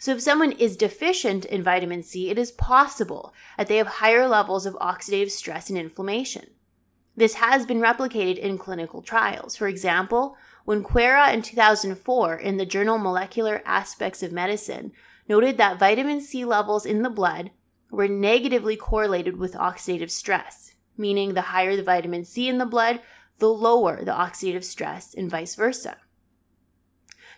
So, 0.00 0.12
if 0.12 0.22
someone 0.22 0.52
is 0.52 0.76
deficient 0.76 1.44
in 1.44 1.64
vitamin 1.64 2.04
C, 2.04 2.30
it 2.30 2.38
is 2.38 2.52
possible 2.52 3.34
that 3.56 3.66
they 3.66 3.78
have 3.78 3.88
higher 3.88 4.28
levels 4.28 4.64
of 4.64 4.74
oxidative 4.74 5.32
stress 5.32 5.68
and 5.68 5.78
inflammation. 5.78 6.50
This 7.16 7.34
has 7.34 7.66
been 7.66 7.80
replicated 7.80 8.38
in 8.38 8.58
clinical 8.58 9.02
trials. 9.02 9.56
For 9.56 9.66
example, 9.66 10.36
when 10.64 10.84
Quera 10.84 11.32
in 11.32 11.42
2004 11.42 12.36
in 12.36 12.58
the 12.58 12.64
journal 12.64 12.96
Molecular 12.96 13.60
Aspects 13.66 14.22
of 14.22 14.30
Medicine 14.30 14.92
noted 15.28 15.58
that 15.58 15.80
vitamin 15.80 16.20
C 16.20 16.44
levels 16.44 16.86
in 16.86 17.02
the 17.02 17.10
blood 17.10 17.50
were 17.90 18.06
negatively 18.06 18.76
correlated 18.76 19.36
with 19.36 19.54
oxidative 19.54 20.10
stress, 20.10 20.74
meaning 20.96 21.34
the 21.34 21.40
higher 21.40 21.74
the 21.74 21.82
vitamin 21.82 22.24
C 22.24 22.48
in 22.48 22.58
the 22.58 22.66
blood, 22.66 23.00
the 23.38 23.48
lower 23.48 24.04
the 24.04 24.12
oxidative 24.12 24.62
stress, 24.62 25.12
and 25.12 25.28
vice 25.28 25.56
versa. 25.56 25.96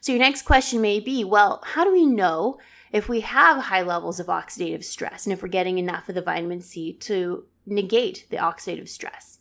So, 0.01 0.13
your 0.13 0.19
next 0.19 0.43
question 0.43 0.81
may 0.81 0.99
be 0.99 1.25
well, 1.25 1.63
how 1.65 1.85
do 1.85 1.93
we 1.93 2.07
know 2.07 2.59
if 2.91 3.09
we 3.09 3.21
have 3.21 3.65
high 3.65 3.83
levels 3.83 4.19
of 4.19 4.27
oxidative 4.27 4.83
stress 4.83 5.27
and 5.27 5.33
if 5.33 5.43
we're 5.43 5.49
getting 5.49 5.79
enough 5.79 6.09
of 6.09 6.15
the 6.15 6.23
vitamin 6.23 6.63
C 6.63 6.95
to 6.95 7.45
negate 7.67 8.27
the 8.31 8.39
oxidative 8.39 8.89
stress? 8.89 9.39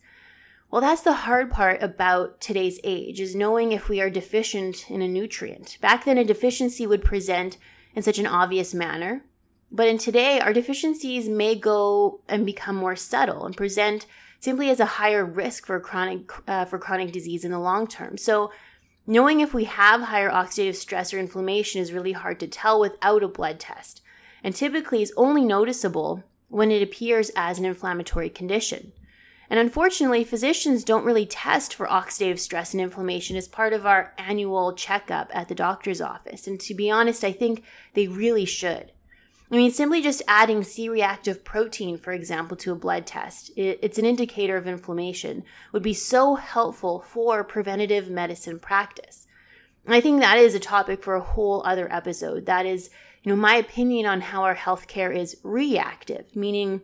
Well, 0.70 0.82
that's 0.82 1.02
the 1.02 1.12
hard 1.12 1.50
part 1.50 1.82
about 1.82 2.40
today's 2.40 2.78
age 2.84 3.20
is 3.20 3.34
knowing 3.34 3.72
if 3.72 3.88
we 3.88 4.00
are 4.00 4.10
deficient 4.10 4.88
in 4.88 5.02
a 5.02 5.08
nutrient. 5.08 5.78
Back 5.80 6.04
then, 6.04 6.18
a 6.18 6.24
deficiency 6.24 6.86
would 6.86 7.04
present 7.04 7.56
in 7.94 8.02
such 8.02 8.18
an 8.18 8.26
obvious 8.26 8.72
manner. 8.72 9.24
But 9.72 9.88
in 9.88 9.98
today, 9.98 10.40
our 10.40 10.52
deficiencies 10.52 11.28
may 11.28 11.54
go 11.54 12.20
and 12.28 12.46
become 12.46 12.76
more 12.76 12.96
subtle 12.96 13.46
and 13.46 13.56
present 13.56 14.06
simply 14.40 14.70
as 14.70 14.78
a 14.78 14.84
higher 14.84 15.24
risk 15.24 15.66
for 15.66 15.80
chronic 15.80 16.30
uh, 16.46 16.64
for 16.66 16.78
chronic 16.78 17.12
disease 17.12 17.44
in 17.44 17.50
the 17.50 17.58
long 17.58 17.86
term. 17.86 18.16
So 18.16 18.52
knowing 19.06 19.40
if 19.40 19.54
we 19.54 19.64
have 19.64 20.02
higher 20.02 20.30
oxidative 20.30 20.76
stress 20.76 21.12
or 21.12 21.18
inflammation 21.18 21.80
is 21.80 21.92
really 21.92 22.12
hard 22.12 22.38
to 22.40 22.46
tell 22.46 22.80
without 22.80 23.22
a 23.22 23.28
blood 23.28 23.58
test, 23.58 24.02
and 24.42 24.54
typically 24.54 25.02
is 25.02 25.12
only 25.16 25.44
noticeable 25.44 26.22
when 26.48 26.70
it 26.70 26.82
appears 26.82 27.30
as 27.36 27.58
an 27.58 27.64
inflammatory 27.64 28.28
condition. 28.28 28.92
And 29.48 29.58
unfortunately, 29.58 30.22
physicians 30.22 30.84
don't 30.84 31.04
really 31.04 31.26
test 31.26 31.74
for 31.74 31.86
oxidative 31.86 32.38
stress 32.38 32.72
and 32.72 32.80
inflammation 32.80 33.36
as 33.36 33.48
part 33.48 33.72
of 33.72 33.84
our 33.84 34.14
annual 34.16 34.72
checkup 34.74 35.28
at 35.34 35.48
the 35.48 35.56
doctor's 35.56 36.00
office. 36.00 36.46
And 36.46 36.60
to 36.60 36.74
be 36.74 36.88
honest, 36.88 37.24
I 37.24 37.32
think 37.32 37.64
they 37.94 38.06
really 38.06 38.44
should. 38.44 38.92
I 39.52 39.56
mean, 39.56 39.72
simply 39.72 40.00
just 40.00 40.22
adding 40.28 40.62
C 40.62 40.88
reactive 40.88 41.44
protein, 41.44 41.98
for 41.98 42.12
example, 42.12 42.56
to 42.58 42.72
a 42.72 42.76
blood 42.76 43.04
test, 43.04 43.50
it's 43.56 43.98
an 43.98 44.04
indicator 44.04 44.56
of 44.56 44.68
inflammation, 44.68 45.42
would 45.72 45.82
be 45.82 45.94
so 45.94 46.36
helpful 46.36 47.00
for 47.00 47.42
preventative 47.42 48.08
medicine 48.08 48.60
practice. 48.60 49.26
And 49.84 49.94
I 49.94 50.00
think 50.00 50.20
that 50.20 50.38
is 50.38 50.54
a 50.54 50.60
topic 50.60 51.02
for 51.02 51.14
a 51.14 51.20
whole 51.20 51.62
other 51.66 51.92
episode. 51.92 52.46
That 52.46 52.64
is, 52.64 52.90
you 53.22 53.30
know, 53.30 53.36
my 53.36 53.56
opinion 53.56 54.06
on 54.06 54.20
how 54.20 54.44
our 54.44 54.54
healthcare 54.54 55.14
is 55.14 55.38
reactive, 55.42 56.36
meaning 56.36 56.82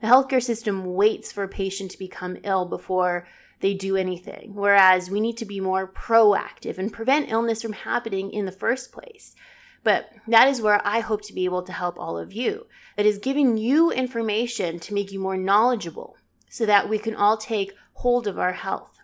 the 0.00 0.08
healthcare 0.08 0.42
system 0.42 0.94
waits 0.94 1.30
for 1.30 1.44
a 1.44 1.48
patient 1.48 1.92
to 1.92 1.98
become 1.98 2.38
ill 2.42 2.64
before 2.64 3.28
they 3.60 3.74
do 3.74 3.96
anything, 3.96 4.54
whereas 4.54 5.10
we 5.10 5.20
need 5.20 5.36
to 5.36 5.44
be 5.44 5.60
more 5.60 5.86
proactive 5.92 6.78
and 6.78 6.92
prevent 6.92 7.30
illness 7.30 7.62
from 7.62 7.72
happening 7.72 8.32
in 8.32 8.44
the 8.44 8.52
first 8.52 8.92
place. 8.92 9.36
But 9.84 10.10
that 10.26 10.48
is 10.48 10.60
where 10.60 10.80
I 10.86 11.00
hope 11.00 11.22
to 11.22 11.32
be 11.32 11.44
able 11.44 11.62
to 11.62 11.72
help 11.72 11.98
all 11.98 12.18
of 12.18 12.32
you. 12.32 12.66
That 12.96 13.06
is 13.06 13.18
giving 13.18 13.56
you 13.56 13.90
information 13.90 14.78
to 14.80 14.94
make 14.94 15.12
you 15.12 15.20
more 15.20 15.36
knowledgeable 15.36 16.16
so 16.50 16.66
that 16.66 16.88
we 16.88 16.98
can 16.98 17.14
all 17.14 17.36
take 17.36 17.72
hold 17.94 18.26
of 18.26 18.38
our 18.38 18.52
health. 18.52 18.98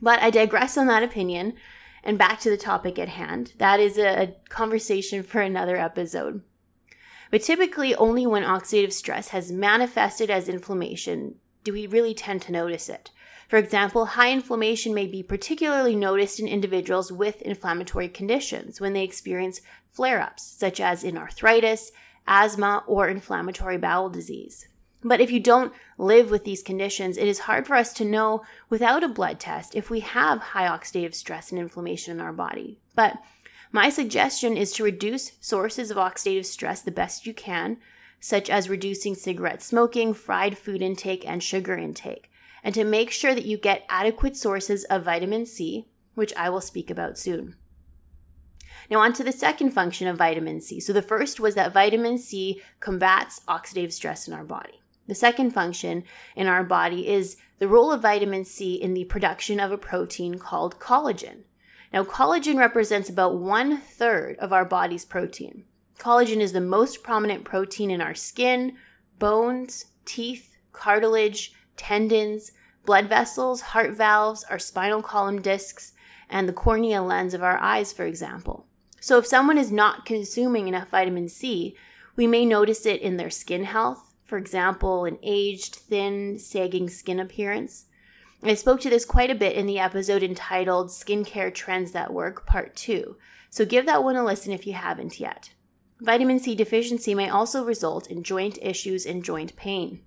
But 0.00 0.22
I 0.22 0.30
digress 0.30 0.78
on 0.78 0.86
that 0.86 1.02
opinion 1.02 1.54
and 2.04 2.16
back 2.18 2.40
to 2.40 2.50
the 2.50 2.56
topic 2.56 2.98
at 2.98 3.08
hand. 3.08 3.52
That 3.58 3.80
is 3.80 3.98
a 3.98 4.34
conversation 4.48 5.22
for 5.22 5.40
another 5.40 5.76
episode. 5.76 6.42
But 7.30 7.42
typically, 7.42 7.94
only 7.94 8.26
when 8.26 8.42
oxidative 8.42 8.92
stress 8.92 9.28
has 9.28 9.52
manifested 9.52 10.30
as 10.30 10.48
inflammation 10.48 11.34
do 11.64 11.72
we 11.72 11.86
really 11.86 12.14
tend 12.14 12.40
to 12.42 12.52
notice 12.52 12.88
it. 12.88 13.10
For 13.48 13.56
example, 13.56 14.04
high 14.04 14.30
inflammation 14.30 14.92
may 14.92 15.06
be 15.06 15.22
particularly 15.22 15.96
noticed 15.96 16.38
in 16.38 16.46
individuals 16.46 17.10
with 17.10 17.40
inflammatory 17.40 18.08
conditions 18.08 18.78
when 18.78 18.92
they 18.92 19.02
experience 19.02 19.62
flare 19.90 20.20
ups, 20.20 20.42
such 20.42 20.80
as 20.80 21.02
in 21.02 21.16
arthritis, 21.16 21.90
asthma, 22.26 22.84
or 22.86 23.08
inflammatory 23.08 23.78
bowel 23.78 24.10
disease. 24.10 24.68
But 25.02 25.22
if 25.22 25.30
you 25.30 25.40
don't 25.40 25.72
live 25.96 26.30
with 26.30 26.44
these 26.44 26.62
conditions, 26.62 27.16
it 27.16 27.26
is 27.26 27.40
hard 27.40 27.66
for 27.66 27.74
us 27.74 27.94
to 27.94 28.04
know 28.04 28.42
without 28.68 29.02
a 29.02 29.08
blood 29.08 29.40
test 29.40 29.74
if 29.74 29.88
we 29.88 30.00
have 30.00 30.40
high 30.40 30.68
oxidative 30.68 31.14
stress 31.14 31.50
and 31.50 31.58
inflammation 31.58 32.12
in 32.12 32.20
our 32.20 32.34
body. 32.34 32.80
But 32.94 33.16
my 33.72 33.88
suggestion 33.88 34.58
is 34.58 34.72
to 34.72 34.84
reduce 34.84 35.32
sources 35.40 35.90
of 35.90 35.96
oxidative 35.96 36.44
stress 36.44 36.82
the 36.82 36.90
best 36.90 37.26
you 37.26 37.32
can, 37.32 37.78
such 38.20 38.50
as 38.50 38.68
reducing 38.68 39.14
cigarette 39.14 39.62
smoking, 39.62 40.12
fried 40.12 40.58
food 40.58 40.82
intake, 40.82 41.26
and 41.26 41.42
sugar 41.42 41.74
intake 41.74 42.28
and 42.62 42.74
to 42.74 42.84
make 42.84 43.10
sure 43.10 43.34
that 43.34 43.44
you 43.44 43.56
get 43.56 43.86
adequate 43.88 44.36
sources 44.36 44.84
of 44.84 45.04
vitamin 45.04 45.46
C, 45.46 45.88
which 46.14 46.34
I 46.36 46.50
will 46.50 46.60
speak 46.60 46.90
about 46.90 47.18
soon. 47.18 47.56
Now, 48.90 49.00
on 49.00 49.12
to 49.14 49.24
the 49.24 49.32
second 49.32 49.72
function 49.72 50.08
of 50.08 50.16
vitamin 50.16 50.60
C. 50.60 50.80
So, 50.80 50.92
the 50.92 51.02
first 51.02 51.40
was 51.40 51.54
that 51.54 51.74
vitamin 51.74 52.18
C 52.18 52.62
combats 52.80 53.40
oxidative 53.46 53.92
stress 53.92 54.26
in 54.26 54.34
our 54.34 54.44
body. 54.44 54.80
The 55.06 55.14
second 55.14 55.52
function 55.52 56.04
in 56.36 56.46
our 56.46 56.64
body 56.64 57.08
is 57.08 57.36
the 57.58 57.68
role 57.68 57.92
of 57.92 58.02
vitamin 58.02 58.44
C 58.44 58.74
in 58.74 58.94
the 58.94 59.04
production 59.04 59.60
of 59.60 59.72
a 59.72 59.78
protein 59.78 60.38
called 60.38 60.78
collagen. 60.78 61.44
Now, 61.92 62.04
collagen 62.04 62.58
represents 62.58 63.08
about 63.08 63.38
one 63.38 63.78
third 63.78 64.36
of 64.38 64.52
our 64.52 64.64
body's 64.64 65.04
protein. 65.04 65.64
Collagen 65.98 66.40
is 66.40 66.52
the 66.52 66.60
most 66.60 67.02
prominent 67.02 67.44
protein 67.44 67.90
in 67.90 68.00
our 68.00 68.14
skin, 68.14 68.76
bones, 69.18 69.86
teeth, 70.04 70.56
cartilage, 70.72 71.52
tendons, 71.78 72.52
blood 72.84 73.08
vessels, 73.08 73.60
heart 73.60 73.92
valves, 73.92 74.44
our 74.44 74.58
spinal 74.58 75.02
column 75.02 75.40
discs, 75.40 75.92
and 76.28 76.48
the 76.48 76.52
cornea 76.52 77.02
lens 77.02 77.34
of 77.34 77.42
our 77.42 77.58
eyes, 77.58 77.92
for 77.92 78.04
example. 78.04 78.66
So, 79.00 79.18
if 79.18 79.26
someone 79.26 79.58
is 79.58 79.72
not 79.72 80.04
consuming 80.04 80.68
enough 80.68 80.90
vitamin 80.90 81.28
C, 81.28 81.76
we 82.16 82.26
may 82.26 82.44
notice 82.44 82.84
it 82.84 83.00
in 83.00 83.16
their 83.16 83.30
skin 83.30 83.64
health, 83.64 84.14
for 84.24 84.36
example, 84.36 85.04
an 85.04 85.18
aged, 85.22 85.76
thin, 85.76 86.38
sagging 86.38 86.88
skin 86.90 87.20
appearance. 87.20 87.86
I 88.42 88.54
spoke 88.54 88.80
to 88.82 88.90
this 88.90 89.04
quite 89.04 89.30
a 89.30 89.34
bit 89.34 89.56
in 89.56 89.66
the 89.66 89.78
episode 89.78 90.22
entitled 90.22 90.88
Skincare 90.88 91.54
Trends 91.54 91.92
That 91.92 92.12
Work, 92.12 92.46
Part 92.46 92.74
2, 92.76 93.16
so 93.50 93.64
give 93.64 93.86
that 93.86 94.04
one 94.04 94.16
a 94.16 94.24
listen 94.24 94.52
if 94.52 94.66
you 94.66 94.74
haven't 94.74 95.18
yet. 95.18 95.50
Vitamin 96.00 96.38
C 96.38 96.54
deficiency 96.54 97.14
may 97.14 97.28
also 97.28 97.64
result 97.64 98.06
in 98.06 98.22
joint 98.22 98.58
issues 98.62 99.04
and 99.04 99.24
joint 99.24 99.56
pain. 99.56 100.00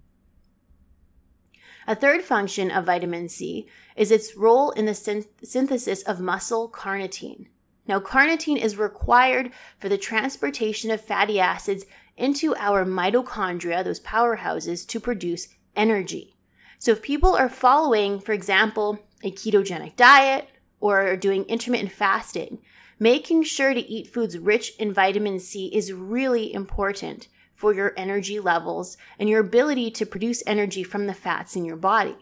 A 1.88 1.96
third 1.96 2.24
function 2.24 2.70
of 2.70 2.86
vitamin 2.86 3.28
C 3.28 3.68
is 3.96 4.12
its 4.12 4.36
role 4.36 4.72
in 4.72 4.86
the 4.86 4.92
synth- 4.92 5.28
synthesis 5.44 6.04
of 6.04 6.20
muscle 6.20 6.70
carnitine. 6.70 7.48
Now, 7.88 8.00
carnitine 8.00 8.62
is 8.62 8.78
required 8.78 9.52
for 9.80 9.90
the 9.90 9.98
transportation 9.98 10.92
of 10.92 11.02
fatty 11.02 11.40
acids 11.40 11.86
into 12.16 12.56
our 12.56 12.86
mitochondria, 12.86 13.84
those 13.84 14.00
powerhouses, 14.00 14.88
to 14.88 15.00
produce 15.00 15.48
energy. 15.76 16.36
So, 16.78 16.92
if 16.92 17.02
people 17.02 17.36
are 17.36 17.50
following, 17.50 18.20
for 18.20 18.34
example, 18.34 19.00
a 19.24 19.32
ketogenic 19.32 19.96
diet 19.96 20.50
or 20.80 21.16
doing 21.16 21.46
intermittent 21.46 21.92
fasting, 21.92 22.60
making 23.00 23.44
sure 23.44 23.74
to 23.74 23.80
eat 23.80 24.14
foods 24.14 24.38
rich 24.38 24.74
in 24.78 24.94
vitamin 24.94 25.40
C 25.40 25.68
is 25.74 25.92
really 25.92 26.54
important 26.54 27.28
for 27.62 27.76
your 27.76 27.94
energy 27.96 28.40
levels 28.40 28.98
and 29.20 29.30
your 29.30 29.40
ability 29.40 29.92
to 29.92 30.04
produce 30.04 30.42
energy 30.48 30.84
from 30.84 31.06
the 31.06 31.14
fats 31.14 31.56
in 31.56 31.64
your 31.64 31.78
body. 31.78 32.18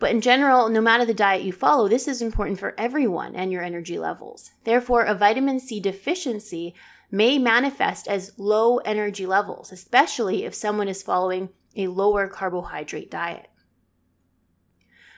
But 0.00 0.10
in 0.10 0.20
general, 0.20 0.68
no 0.68 0.80
matter 0.80 1.04
the 1.04 1.14
diet 1.14 1.44
you 1.44 1.52
follow, 1.52 1.86
this 1.86 2.08
is 2.08 2.20
important 2.20 2.58
for 2.58 2.74
everyone 2.76 3.36
and 3.36 3.52
your 3.52 3.62
energy 3.62 4.00
levels. 4.00 4.50
Therefore, 4.64 5.04
a 5.04 5.14
vitamin 5.14 5.60
C 5.60 5.78
deficiency 5.78 6.74
may 7.08 7.38
manifest 7.38 8.08
as 8.08 8.36
low 8.36 8.78
energy 8.78 9.26
levels, 9.26 9.70
especially 9.70 10.44
if 10.44 10.56
someone 10.56 10.88
is 10.88 11.04
following 11.04 11.50
a 11.76 11.86
lower 11.86 12.26
carbohydrate 12.26 13.12
diet. 13.12 13.46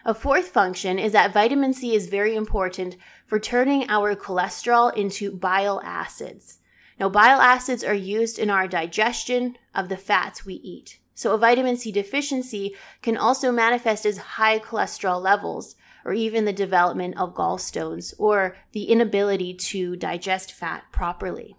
A 0.04 0.12
fourth 0.12 0.48
function 0.48 0.98
is 0.98 1.12
that 1.12 1.32
vitamin 1.32 1.72
C 1.72 1.94
is 1.94 2.08
very 2.08 2.36
important 2.36 2.96
for 3.26 3.40
turning 3.40 3.88
our 3.88 4.14
cholesterol 4.14 4.94
into 4.94 5.32
bile 5.32 5.80
acids. 5.82 6.58
Now, 6.99 7.09
bile 7.09 7.41
acids 7.41 7.85
are 7.85 7.95
used 7.95 8.38
in 8.38 8.49
our 8.49 8.67
digestion 8.67 9.57
of 9.75 9.88
the 9.88 9.97
fats 9.97 10.47
we 10.47 10.55
eat. 10.55 10.99
So, 11.15 11.35
a 11.35 11.38
vitamin 11.38 11.76
C 11.76 11.93
deficiency 11.93 12.75
can 13.03 13.17
also 13.17 13.53
manifest 13.53 14.07
as 14.07 14.19
high 14.19 14.59
cholesterol 14.59 15.21
levels, 15.21 15.76
or 16.05 16.12
even 16.12 16.45
the 16.45 16.53
development 16.53 17.19
of 17.19 17.35
gallstones, 17.35 18.15
or 18.19 18.57
the 18.73 18.85
inability 18.85 19.55
to 19.55 19.97
digest 19.97 20.53
fat 20.53 20.85
properly. 20.93 21.57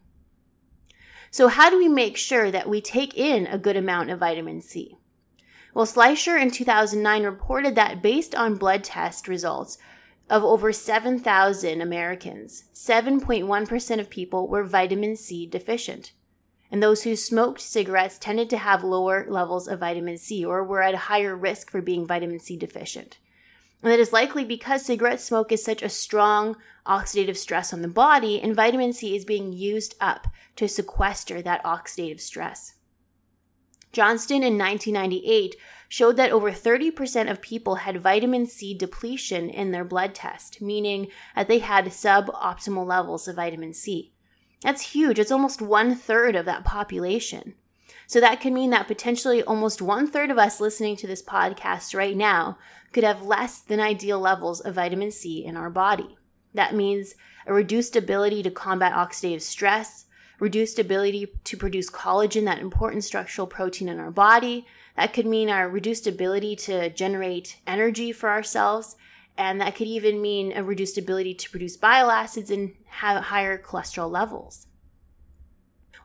So, 1.30 1.48
how 1.50 1.70
do 1.70 1.78
we 1.78 1.88
make 1.88 2.18
sure 2.18 2.50
that 2.50 2.70
we 2.70 2.82
take 2.82 3.16
in 3.16 3.46
a 3.48 3.58
good 3.58 3.78
amount 3.78 4.10
of 4.10 4.20
vitamin 4.20 4.62
C? 4.62 4.98
Well, 5.74 5.86
Schleicher 5.86 6.42
in 6.42 6.50
2009 6.50 7.24
reported 7.24 7.76
that 7.76 8.02
based 8.02 8.34
on 8.34 8.56
blood 8.56 8.84
test 8.84 9.28
results, 9.28 9.78
of 10.30 10.44
over 10.44 10.74
7,000 10.74 11.82
Americans, 11.82 12.66
7.1% 12.74 14.00
of 14.00 14.10
people 14.10 14.48
were 14.48 14.64
vitamin 14.64 15.16
C 15.16 15.46
deficient. 15.46 16.12
And 16.70 16.84
those 16.84 17.04
who 17.04 17.16
smoked 17.16 17.62
cigarettes 17.62 18.18
tended 18.18 18.50
to 18.50 18.58
have 18.58 18.84
lower 18.84 19.26
levels 19.30 19.68
of 19.68 19.80
vitamin 19.80 20.18
C 20.18 20.44
or 20.44 20.64
were 20.64 20.82
at 20.82 20.96
higher 20.96 21.36
risk 21.36 21.72
for 21.72 21.82
being 21.82 22.06
vitamin 22.06 22.40
C 22.40 22.58
deficient. 22.58 23.18
And 23.82 23.92
that 23.92 24.00
is 24.00 24.12
likely 24.12 24.44
because 24.44 24.86
cigarette 24.86 25.22
smoke 25.22 25.52
is 25.52 25.64
such 25.64 25.82
a 25.82 25.90
strong 25.90 26.58
oxidative 26.86 27.38
stress 27.38 27.74
on 27.74 27.82
the 27.82 27.88
body, 27.88 28.42
and 28.42 28.56
vitamin 28.56 28.92
C 28.92 29.16
is 29.16 29.24
being 29.24 29.54
used 29.54 29.96
up 30.02 30.28
to 30.56 30.68
sequester 30.68 31.42
that 31.42 31.64
oxidative 31.64 32.20
stress. 32.20 32.74
Johnston 33.94 34.44
in 34.44 34.58
1998 34.58 35.56
showed 35.90 36.18
that 36.18 36.32
over 36.32 36.52
30% 36.52 37.30
of 37.30 37.42
people 37.42 37.76
had 37.76 38.02
vitamin 38.02 38.46
C 38.46 38.74
depletion 38.74 39.50
in 39.50 39.72
their 39.72 39.86
blood 39.86 40.14
test, 40.14 40.62
meaning 40.62 41.08
that 41.36 41.48
they 41.48 41.60
had 41.60 41.86
suboptimal 41.86 42.86
levels 42.86 43.28
of 43.28 43.36
vitamin 43.36 43.74
C. 43.74 44.14
That's 44.62 44.94
huge. 44.94 45.20
It's 45.20 45.32
almost 45.32 45.62
one 45.62 45.96
third 45.96 46.36
of 46.36 46.46
that 46.46 46.66
population. 46.66 47.56
So 48.08 48.20
that 48.22 48.42
could 48.42 48.54
mean 48.54 48.70
that 48.72 48.88
potentially 48.88 49.44
almost 49.44 49.82
one 49.82 50.08
third 50.08 50.32
of 50.32 50.38
us 50.38 50.62
listening 50.62 50.96
to 50.98 51.08
this 51.08 51.22
podcast 51.22 51.96
right 51.96 52.16
now 52.16 52.58
could 52.94 53.04
have 53.04 53.22
less 53.22 53.60
than 53.60 53.80
ideal 53.80 54.20
levels 54.20 54.62
of 54.62 54.76
vitamin 54.76 55.12
C 55.12 55.46
in 55.46 55.58
our 55.58 55.70
body. 55.70 56.18
That 56.54 56.74
means 56.74 57.16
a 57.46 57.54
reduced 57.54 57.96
ability 57.96 58.44
to 58.44 58.52
combat 58.52 58.94
oxidative 58.94 59.42
stress, 59.42 60.06
reduced 60.40 60.80
ability 60.80 61.28
to 61.44 61.58
produce 61.58 61.90
collagen, 61.90 62.46
that 62.46 62.60
important 62.60 63.04
structural 63.04 63.48
protein 63.48 63.90
in 63.90 64.00
our 64.00 64.12
body. 64.12 64.66
That 64.98 65.14
could 65.14 65.28
mean 65.28 65.50
our 65.50 65.70
reduced 65.70 66.08
ability 66.08 66.56
to 66.58 66.90
generate 66.90 67.58
energy 67.68 68.12
for 68.12 68.30
ourselves. 68.30 68.96
And 69.38 69.62
that 69.62 69.76
could 69.76 69.88
even 69.88 70.20
mean 70.22 70.52
a 70.52 70.64
reduced 70.64 70.98
ability 70.98 71.36
to 71.36 71.50
produce 71.52 71.78
bile 71.78 72.10
acids 72.10 72.50
and 72.50 72.74
have 72.88 73.26
higher 73.26 73.62
cholesterol 73.62 74.10
levels. 74.10 74.66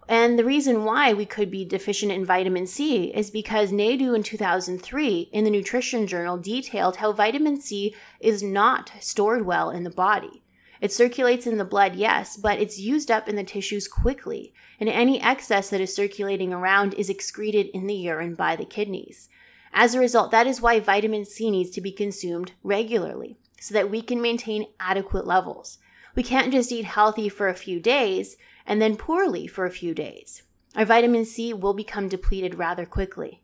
And 0.09 0.39
the 0.39 0.45
reason 0.45 0.85
why 0.85 1.15
we 1.15 1.25
could 1.25 1.51
be 1.51 1.65
deficient 1.65 2.13
in 2.13 2.27
vitamin 2.27 2.67
C 2.67 3.05
is 3.15 3.31
because 3.31 3.73
Naidu 3.73 4.13
in 4.13 4.23
2003 4.23 5.31
in 5.33 5.45
the 5.45 5.51
Nutrition 5.51 6.07
Journal 6.07 6.37
detailed 6.37 6.97
how 6.97 7.13
vitamin 7.13 7.59
C 7.59 7.95
is 8.21 8.43
not 8.43 8.93
stored 9.01 9.47
well 9.47 9.71
in 9.71 9.85
the 9.85 9.91
body. 9.91 10.42
It 10.83 10.91
circulates 10.91 11.47
in 11.47 11.59
the 11.59 11.65
blood, 11.65 11.95
yes, 11.95 12.37
but 12.37 12.59
it's 12.59 12.77
used 12.77 13.09
up 13.09 13.29
in 13.29 13.37
the 13.37 13.45
tissues 13.45 13.87
quickly, 13.87 14.53
and 14.81 14.89
any 14.89 15.23
excess 15.23 15.71
that 15.71 15.81
is 15.81 15.95
circulating 15.95 16.53
around 16.53 16.95
is 16.95 17.09
excreted 17.09 17.69
in 17.69 17.87
the 17.87 17.95
urine 17.95 18.35
by 18.35 18.57
the 18.57 18.65
kidneys. 18.65 19.29
As 19.73 19.95
a 19.95 20.01
result, 20.01 20.33
that 20.33 20.49
is 20.49 20.61
why 20.61 20.81
vitamin 20.81 21.25
C 21.25 21.53
needs 21.53 21.71
to 21.71 21.81
be 21.81 21.93
consumed 21.93 22.51
regularly 22.65 23.37
so 23.61 23.75
that 23.75 23.91
we 23.91 24.03
can 24.03 24.21
maintain 24.21 24.67
adequate 24.81 25.25
levels. 25.25 25.79
We 26.17 26.25
can't 26.25 26.53
just 26.53 26.73
eat 26.73 26.85
healthy 26.85 27.29
for 27.29 27.49
a 27.49 27.55
few 27.55 27.79
days 27.79 28.37
and 28.67 28.83
then 28.83 28.97
poorly 28.97 29.47
for 29.47 29.65
a 29.65 29.71
few 29.71 29.95
days. 29.95 30.43
Our 30.75 30.85
vitamin 30.85 31.25
C 31.25 31.53
will 31.53 31.75
become 31.75 32.09
depleted 32.09 32.57
rather 32.57 32.87
quickly. 32.87 33.42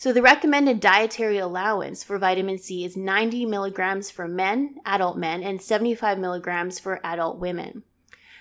So 0.00 0.14
the 0.14 0.22
recommended 0.22 0.80
dietary 0.80 1.36
allowance 1.36 2.02
for 2.02 2.16
vitamin 2.16 2.56
C 2.56 2.86
is 2.86 2.96
90 2.96 3.44
milligrams 3.44 4.10
for 4.10 4.26
men, 4.26 4.76
adult 4.86 5.18
men, 5.18 5.42
and 5.42 5.60
75 5.60 6.18
milligrams 6.18 6.78
for 6.78 7.04
adult 7.04 7.38
women. 7.38 7.82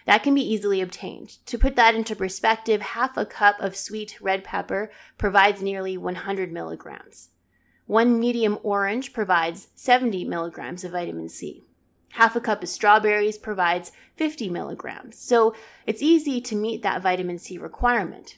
That 0.05 0.23
can 0.23 0.33
be 0.33 0.53
easily 0.53 0.79
obtained. 0.79 1.45
To 1.47 1.57
put 1.57 1.75
that 1.75 1.95
into 1.95 2.15
perspective, 2.15 2.79
half 2.79 3.17
a 3.17 3.25
cup 3.25 3.59
of 3.59 3.75
sweet 3.75 4.21
red 4.21 4.45
pepper 4.45 4.89
provides 5.17 5.61
nearly 5.61 5.97
100 5.97 6.53
milligrams. 6.53 7.31
One 7.87 8.21
medium 8.21 8.57
orange 8.63 9.11
provides 9.11 9.67
70 9.75 10.23
milligrams 10.23 10.85
of 10.85 10.93
vitamin 10.93 11.27
C. 11.27 11.65
Half 12.11 12.37
a 12.37 12.39
cup 12.39 12.63
of 12.63 12.69
strawberries 12.69 13.37
provides 13.37 13.91
50 14.15 14.49
milligrams. 14.49 15.19
So 15.19 15.53
it's 15.85 16.01
easy 16.01 16.39
to 16.39 16.55
meet 16.55 16.83
that 16.83 17.01
vitamin 17.01 17.37
C 17.37 17.57
requirement. 17.57 18.37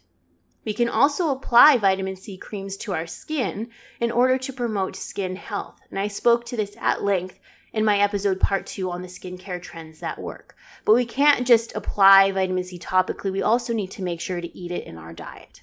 We 0.63 0.73
can 0.73 0.89
also 0.89 1.31
apply 1.31 1.77
vitamin 1.77 2.15
C 2.15 2.37
creams 2.37 2.77
to 2.77 2.93
our 2.93 3.07
skin 3.07 3.69
in 3.99 4.11
order 4.11 4.37
to 4.37 4.53
promote 4.53 4.95
skin 4.95 5.35
health. 5.35 5.79
And 5.89 5.97
I 5.97 6.07
spoke 6.07 6.45
to 6.45 6.57
this 6.57 6.75
at 6.79 7.03
length 7.03 7.39
in 7.73 7.85
my 7.85 7.97
episode 7.97 8.39
part 8.39 8.65
two 8.65 8.91
on 8.91 9.01
the 9.01 9.07
skincare 9.07 9.61
trends 9.61 9.99
that 9.99 10.19
work. 10.19 10.55
But 10.85 10.93
we 10.93 11.05
can't 11.05 11.47
just 11.47 11.75
apply 11.75 12.31
vitamin 12.31 12.63
C 12.63 12.77
topically, 12.77 13.31
we 13.31 13.41
also 13.41 13.73
need 13.73 13.91
to 13.91 14.03
make 14.03 14.21
sure 14.21 14.41
to 14.41 14.57
eat 14.57 14.71
it 14.71 14.85
in 14.85 14.97
our 14.97 15.13
diet. 15.13 15.61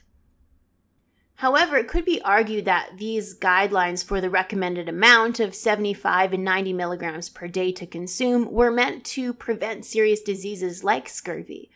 However, 1.36 1.76
it 1.76 1.86
could 1.86 2.04
be 2.04 2.20
argued 2.22 2.64
that 2.64 2.98
these 2.98 3.38
guidelines 3.38 4.04
for 4.04 4.20
the 4.20 4.28
recommended 4.28 4.88
amount 4.88 5.38
of 5.38 5.54
75 5.54 6.32
and 6.32 6.44
90 6.44 6.72
milligrams 6.72 7.28
per 7.28 7.46
day 7.46 7.70
to 7.72 7.86
consume 7.86 8.50
were 8.50 8.72
meant 8.72 9.04
to 9.04 9.32
prevent 9.32 9.84
serious 9.84 10.20
diseases 10.20 10.82
like 10.82 11.08
scurvy. 11.08 11.70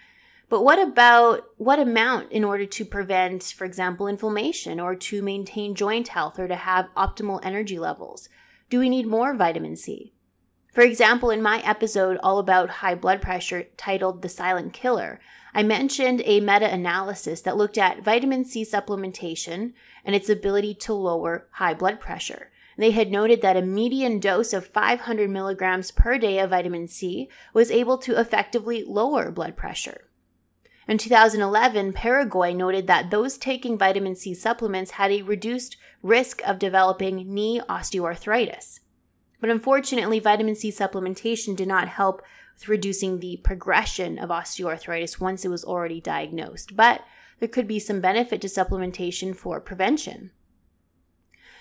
But 0.52 0.64
what 0.64 0.78
about 0.78 1.46
what 1.56 1.78
amount 1.78 2.30
in 2.30 2.44
order 2.44 2.66
to 2.66 2.84
prevent, 2.84 3.42
for 3.42 3.64
example, 3.64 4.06
inflammation 4.06 4.80
or 4.80 4.94
to 4.94 5.22
maintain 5.22 5.74
joint 5.74 6.08
health 6.08 6.38
or 6.38 6.46
to 6.46 6.56
have 6.56 6.90
optimal 6.94 7.40
energy 7.42 7.78
levels? 7.78 8.28
Do 8.68 8.78
we 8.78 8.90
need 8.90 9.06
more 9.06 9.32
vitamin 9.32 9.76
C? 9.76 10.12
For 10.70 10.82
example, 10.82 11.30
in 11.30 11.40
my 11.40 11.60
episode 11.60 12.18
all 12.22 12.38
about 12.38 12.68
high 12.68 12.94
blood 12.94 13.22
pressure 13.22 13.68
titled 13.78 14.20
The 14.20 14.28
Silent 14.28 14.74
Killer, 14.74 15.20
I 15.54 15.62
mentioned 15.62 16.20
a 16.26 16.40
meta 16.40 16.70
analysis 16.70 17.40
that 17.40 17.56
looked 17.56 17.78
at 17.78 18.04
vitamin 18.04 18.44
C 18.44 18.62
supplementation 18.62 19.72
and 20.04 20.14
its 20.14 20.28
ability 20.28 20.74
to 20.80 20.92
lower 20.92 21.48
high 21.52 21.72
blood 21.72 21.98
pressure. 21.98 22.50
They 22.76 22.90
had 22.90 23.10
noted 23.10 23.40
that 23.40 23.56
a 23.56 23.62
median 23.62 24.20
dose 24.20 24.52
of 24.52 24.66
500 24.66 25.30
milligrams 25.30 25.90
per 25.90 26.18
day 26.18 26.38
of 26.40 26.50
vitamin 26.50 26.88
C 26.88 27.30
was 27.54 27.70
able 27.70 27.96
to 27.96 28.20
effectively 28.20 28.84
lower 28.84 29.30
blood 29.30 29.56
pressure. 29.56 30.08
In 30.88 30.98
2011, 30.98 31.92
Peregoy 31.92 32.52
noted 32.52 32.88
that 32.88 33.10
those 33.10 33.38
taking 33.38 33.78
vitamin 33.78 34.16
C 34.16 34.34
supplements 34.34 34.92
had 34.92 35.12
a 35.12 35.22
reduced 35.22 35.76
risk 36.02 36.42
of 36.44 36.58
developing 36.58 37.32
knee 37.32 37.60
osteoarthritis. 37.68 38.80
But 39.40 39.50
unfortunately, 39.50 40.18
vitamin 40.18 40.56
C 40.56 40.70
supplementation 40.70 41.54
did 41.54 41.68
not 41.68 41.88
help 41.88 42.22
with 42.54 42.68
reducing 42.68 43.20
the 43.20 43.40
progression 43.44 44.18
of 44.18 44.30
osteoarthritis 44.30 45.20
once 45.20 45.44
it 45.44 45.48
was 45.48 45.64
already 45.64 46.00
diagnosed. 46.00 46.76
But 46.76 47.02
there 47.38 47.48
could 47.48 47.68
be 47.68 47.78
some 47.78 48.00
benefit 48.00 48.40
to 48.40 48.48
supplementation 48.48 49.34
for 49.36 49.60
prevention. 49.60 50.32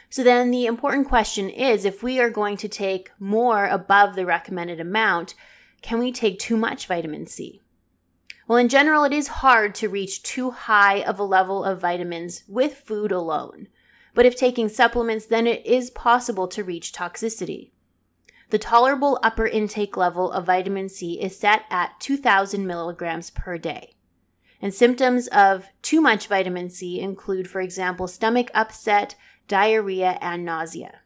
So 0.10 0.23
then 0.23 0.51
the 0.51 0.65
important 0.65 1.07
question 1.07 1.49
is 1.49 1.86
if 1.86 2.03
we 2.03 2.19
are 2.19 2.29
going 2.29 2.57
to 2.57 2.67
take 2.67 3.12
more 3.19 3.65
above 3.65 4.15
the 4.15 4.25
recommended 4.25 4.79
amount, 4.79 5.36
can 5.81 5.99
we 5.99 6.12
take 6.12 6.38
too 6.38 6.57
much 6.57 6.88
vitamin 6.88 7.27
C? 7.27 7.62
Well, 8.51 8.59
in 8.59 8.67
general, 8.67 9.05
it 9.05 9.13
is 9.13 9.29
hard 9.29 9.73
to 9.75 9.87
reach 9.87 10.23
too 10.23 10.51
high 10.51 11.03
of 11.03 11.17
a 11.17 11.23
level 11.23 11.63
of 11.63 11.79
vitamins 11.79 12.43
with 12.49 12.73
food 12.73 13.09
alone. 13.09 13.69
But 14.13 14.25
if 14.25 14.35
taking 14.35 14.67
supplements, 14.67 15.25
then 15.25 15.47
it 15.47 15.65
is 15.65 15.89
possible 15.89 16.49
to 16.49 16.61
reach 16.65 16.91
toxicity. 16.91 17.71
The 18.49 18.59
tolerable 18.59 19.19
upper 19.23 19.47
intake 19.47 19.95
level 19.95 20.29
of 20.33 20.47
vitamin 20.47 20.89
C 20.89 21.13
is 21.21 21.39
set 21.39 21.63
at 21.69 21.97
2,000 22.01 22.67
milligrams 22.67 23.29
per 23.29 23.57
day. 23.57 23.93
And 24.61 24.73
symptoms 24.73 25.29
of 25.29 25.69
too 25.81 26.01
much 26.01 26.27
vitamin 26.27 26.69
C 26.69 26.99
include, 26.99 27.49
for 27.49 27.61
example, 27.61 28.09
stomach 28.09 28.51
upset, 28.53 29.15
diarrhea, 29.47 30.17
and 30.19 30.43
nausea. 30.43 30.99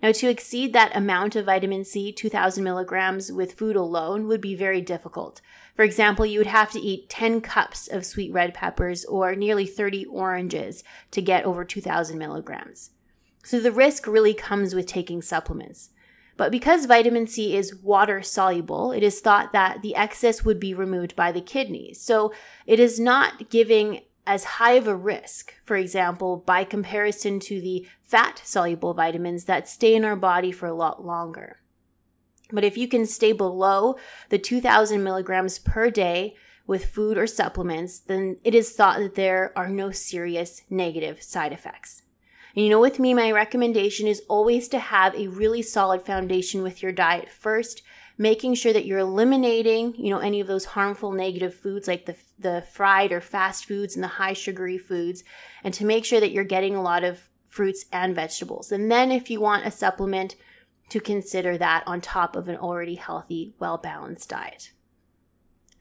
Now, 0.00 0.10
to 0.12 0.28
exceed 0.28 0.72
that 0.72 0.96
amount 0.96 1.36
of 1.36 1.46
vitamin 1.46 1.84
C, 1.84 2.12
2,000 2.12 2.62
milligrams 2.62 3.30
with 3.32 3.54
food 3.54 3.74
alone, 3.74 4.28
would 4.28 4.40
be 4.40 4.56
very 4.56 4.80
difficult. 4.80 5.40
For 5.74 5.84
example, 5.84 6.26
you 6.26 6.38
would 6.38 6.46
have 6.46 6.70
to 6.72 6.80
eat 6.80 7.08
10 7.08 7.40
cups 7.40 7.88
of 7.88 8.04
sweet 8.04 8.32
red 8.32 8.52
peppers 8.54 9.04
or 9.06 9.34
nearly 9.34 9.66
30 9.66 10.06
oranges 10.06 10.84
to 11.12 11.22
get 11.22 11.44
over 11.44 11.64
2,000 11.64 12.18
milligrams. 12.18 12.90
So 13.44 13.58
the 13.58 13.72
risk 13.72 14.06
really 14.06 14.34
comes 14.34 14.74
with 14.74 14.86
taking 14.86 15.22
supplements. 15.22 15.90
But 16.36 16.52
because 16.52 16.86
vitamin 16.86 17.26
C 17.26 17.56
is 17.56 17.74
water 17.74 18.22
soluble, 18.22 18.92
it 18.92 19.02
is 19.02 19.20
thought 19.20 19.52
that 19.52 19.82
the 19.82 19.94
excess 19.94 20.44
would 20.44 20.60
be 20.60 20.74
removed 20.74 21.14
by 21.16 21.32
the 21.32 21.40
kidneys. 21.40 22.00
So 22.00 22.32
it 22.66 22.80
is 22.80 22.98
not 22.98 23.50
giving 23.50 24.00
as 24.26 24.44
high 24.44 24.72
of 24.72 24.86
a 24.86 24.94
risk, 24.94 25.54
for 25.64 25.76
example, 25.76 26.36
by 26.36 26.64
comparison 26.64 27.40
to 27.40 27.60
the 27.60 27.86
fat 28.02 28.40
soluble 28.44 28.94
vitamins 28.94 29.44
that 29.46 29.68
stay 29.68 29.94
in 29.94 30.04
our 30.04 30.16
body 30.16 30.52
for 30.52 30.66
a 30.66 30.74
lot 30.74 31.04
longer. 31.04 31.61
But 32.52 32.64
if 32.64 32.76
you 32.76 32.88
can 32.88 33.06
stay 33.06 33.32
below 33.32 33.96
the 34.28 34.38
2000 34.38 35.02
milligrams 35.02 35.58
per 35.58 35.90
day 35.90 36.36
with 36.66 36.86
food 36.86 37.18
or 37.18 37.26
supplements, 37.26 37.98
then 38.00 38.36
it 38.44 38.54
is 38.54 38.72
thought 38.72 38.98
that 38.98 39.14
there 39.14 39.52
are 39.56 39.68
no 39.68 39.90
serious 39.90 40.62
negative 40.70 41.22
side 41.22 41.52
effects. 41.52 42.02
And 42.54 42.64
you 42.64 42.70
know, 42.70 42.80
with 42.80 42.98
me, 42.98 43.14
my 43.14 43.32
recommendation 43.32 44.06
is 44.06 44.22
always 44.28 44.68
to 44.68 44.78
have 44.78 45.14
a 45.14 45.28
really 45.28 45.62
solid 45.62 46.02
foundation 46.02 46.62
with 46.62 46.82
your 46.82 46.92
diet 46.92 47.30
first 47.30 47.82
making 48.18 48.54
sure 48.54 48.72
that 48.72 48.86
you're 48.86 48.98
eliminating, 48.98 49.94
you 49.96 50.10
know, 50.10 50.18
any 50.18 50.40
of 50.40 50.46
those 50.46 50.64
harmful 50.64 51.12
negative 51.12 51.54
foods 51.54 51.88
like 51.88 52.06
the 52.06 52.16
the 52.38 52.62
fried 52.72 53.12
or 53.12 53.20
fast 53.20 53.64
foods 53.66 53.94
and 53.94 54.02
the 54.02 54.08
high 54.08 54.32
sugary 54.32 54.78
foods 54.78 55.22
and 55.62 55.72
to 55.74 55.84
make 55.84 56.04
sure 56.04 56.20
that 56.20 56.32
you're 56.32 56.44
getting 56.44 56.74
a 56.74 56.82
lot 56.82 57.04
of 57.04 57.28
fruits 57.48 57.84
and 57.92 58.14
vegetables. 58.14 58.72
And 58.72 58.90
then 58.90 59.12
if 59.12 59.30
you 59.30 59.40
want 59.40 59.66
a 59.66 59.70
supplement 59.70 60.36
to 60.88 61.00
consider 61.00 61.56
that 61.58 61.84
on 61.86 62.00
top 62.00 62.36
of 62.36 62.48
an 62.48 62.56
already 62.56 62.96
healthy, 62.96 63.54
well-balanced 63.58 64.28
diet. 64.28 64.72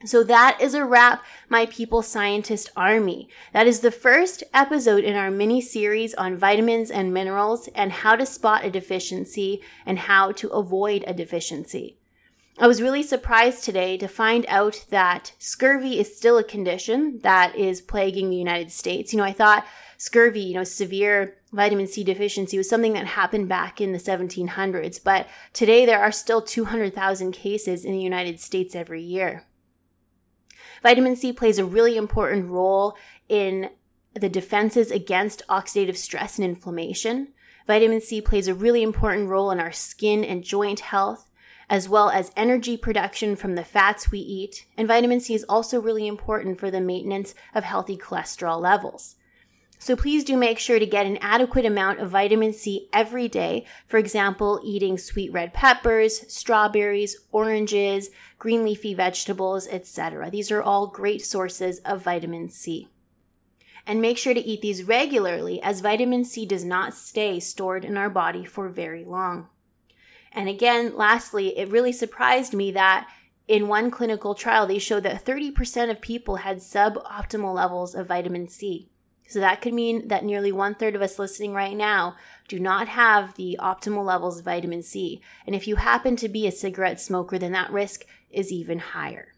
So 0.03 0.23
that 0.23 0.57
is 0.59 0.73
a 0.73 0.83
wrap, 0.83 1.23
my 1.47 1.67
people 1.67 2.01
scientist 2.01 2.71
army. 2.75 3.29
That 3.53 3.67
is 3.67 3.81
the 3.81 3.91
first 3.91 4.43
episode 4.51 5.03
in 5.03 5.15
our 5.15 5.29
mini 5.29 5.61
series 5.61 6.15
on 6.15 6.37
vitamins 6.37 6.89
and 6.89 7.13
minerals 7.13 7.69
and 7.75 7.91
how 7.91 8.15
to 8.15 8.25
spot 8.25 8.65
a 8.65 8.71
deficiency 8.71 9.61
and 9.85 9.99
how 9.99 10.31
to 10.33 10.49
avoid 10.49 11.03
a 11.05 11.13
deficiency. 11.13 11.99
I 12.57 12.67
was 12.67 12.81
really 12.81 13.03
surprised 13.03 13.63
today 13.63 13.97
to 13.97 14.07
find 14.07 14.45
out 14.47 14.85
that 14.89 15.33
scurvy 15.39 15.99
is 15.99 16.15
still 16.15 16.37
a 16.37 16.43
condition 16.43 17.19
that 17.23 17.55
is 17.55 17.81
plaguing 17.81 18.29
the 18.29 18.35
United 18.35 18.71
States. 18.71 19.13
You 19.13 19.17
know, 19.17 19.23
I 19.23 19.33
thought 19.33 19.65
scurvy, 20.01 20.39
you 20.41 20.55
know, 20.55 20.63
severe 20.63 21.37
vitamin 21.53 21.85
C 21.85 22.03
deficiency 22.03 22.57
was 22.57 22.67
something 22.67 22.93
that 22.93 23.05
happened 23.05 23.47
back 23.47 23.79
in 23.79 23.91
the 23.91 23.99
1700s, 23.99 24.99
but 25.03 25.27
today 25.53 25.85
there 25.85 26.01
are 26.01 26.11
still 26.11 26.41
200,000 26.41 27.31
cases 27.33 27.85
in 27.85 27.91
the 27.91 28.01
United 28.01 28.39
States 28.39 28.73
every 28.73 29.03
year. 29.03 29.45
Vitamin 30.81 31.15
C 31.15 31.31
plays 31.31 31.59
a 31.59 31.65
really 31.65 31.97
important 31.97 32.49
role 32.49 32.97
in 33.29 33.69
the 34.15 34.27
defenses 34.27 34.89
against 34.89 35.43
oxidative 35.47 35.97
stress 35.97 36.39
and 36.39 36.45
inflammation. 36.45 37.27
Vitamin 37.67 38.01
C 38.01 38.21
plays 38.21 38.47
a 38.47 38.55
really 38.55 38.81
important 38.81 39.29
role 39.29 39.51
in 39.51 39.59
our 39.59 39.71
skin 39.71 40.23
and 40.23 40.43
joint 40.43 40.79
health 40.79 41.29
as 41.69 41.87
well 41.87 42.09
as 42.09 42.31
energy 42.35 42.75
production 42.75 43.35
from 43.35 43.53
the 43.53 43.63
fats 43.63 44.09
we 44.09 44.19
eat. 44.19 44.65
And 44.75 44.87
vitamin 44.87 45.19
C 45.19 45.35
is 45.35 45.45
also 45.47 45.79
really 45.79 46.07
important 46.07 46.59
for 46.59 46.71
the 46.71 46.81
maintenance 46.81 47.35
of 47.53 47.63
healthy 47.63 47.97
cholesterol 47.97 48.59
levels. 48.59 49.17
So 49.81 49.95
please 49.95 50.23
do 50.23 50.37
make 50.37 50.59
sure 50.59 50.77
to 50.77 50.85
get 50.85 51.07
an 51.07 51.17
adequate 51.21 51.65
amount 51.65 52.01
of 52.01 52.11
vitamin 52.11 52.53
C 52.53 52.87
every 52.93 53.27
day. 53.27 53.65
For 53.87 53.97
example, 53.97 54.61
eating 54.63 54.99
sweet 54.99 55.33
red 55.33 55.55
peppers, 55.55 56.31
strawberries, 56.31 57.17
oranges, 57.31 58.11
green 58.37 58.63
leafy 58.63 58.93
vegetables, 58.93 59.67
etc. 59.67 60.29
These 60.29 60.51
are 60.51 60.61
all 60.61 60.85
great 60.85 61.25
sources 61.25 61.79
of 61.79 62.03
vitamin 62.03 62.49
C. 62.49 62.89
And 63.87 63.99
make 63.99 64.19
sure 64.19 64.35
to 64.35 64.39
eat 64.39 64.61
these 64.61 64.83
regularly 64.83 65.59
as 65.63 65.81
vitamin 65.81 66.25
C 66.25 66.45
does 66.45 66.63
not 66.63 66.93
stay 66.93 67.39
stored 67.39 67.83
in 67.83 67.97
our 67.97 68.09
body 68.11 68.45
for 68.45 68.69
very 68.69 69.03
long. 69.03 69.47
And 70.31 70.47
again, 70.47 70.95
lastly, 70.95 71.57
it 71.57 71.69
really 71.69 71.91
surprised 71.91 72.53
me 72.53 72.69
that 72.73 73.09
in 73.47 73.67
one 73.67 73.89
clinical 73.89 74.35
trial, 74.35 74.67
they 74.67 74.77
showed 74.77 75.01
that 75.03 75.25
30% 75.25 75.89
of 75.89 76.01
people 76.01 76.35
had 76.35 76.57
suboptimal 76.57 77.55
levels 77.55 77.95
of 77.95 78.09
vitamin 78.09 78.47
C. 78.47 78.87
So 79.31 79.39
that 79.39 79.61
could 79.61 79.73
mean 79.73 80.09
that 80.09 80.25
nearly 80.25 80.51
one 80.51 80.75
third 80.75 80.93
of 80.93 81.01
us 81.01 81.17
listening 81.17 81.53
right 81.53 81.77
now 81.77 82.17
do 82.49 82.59
not 82.59 82.89
have 82.89 83.33
the 83.35 83.57
optimal 83.61 84.03
levels 84.03 84.39
of 84.39 84.43
vitamin 84.43 84.83
C. 84.83 85.21
And 85.47 85.55
if 85.55 85.69
you 85.69 85.77
happen 85.77 86.17
to 86.17 86.27
be 86.27 86.47
a 86.47 86.51
cigarette 86.51 86.99
smoker, 86.99 87.39
then 87.39 87.53
that 87.53 87.71
risk 87.71 88.03
is 88.29 88.51
even 88.51 88.79
higher. 88.79 89.29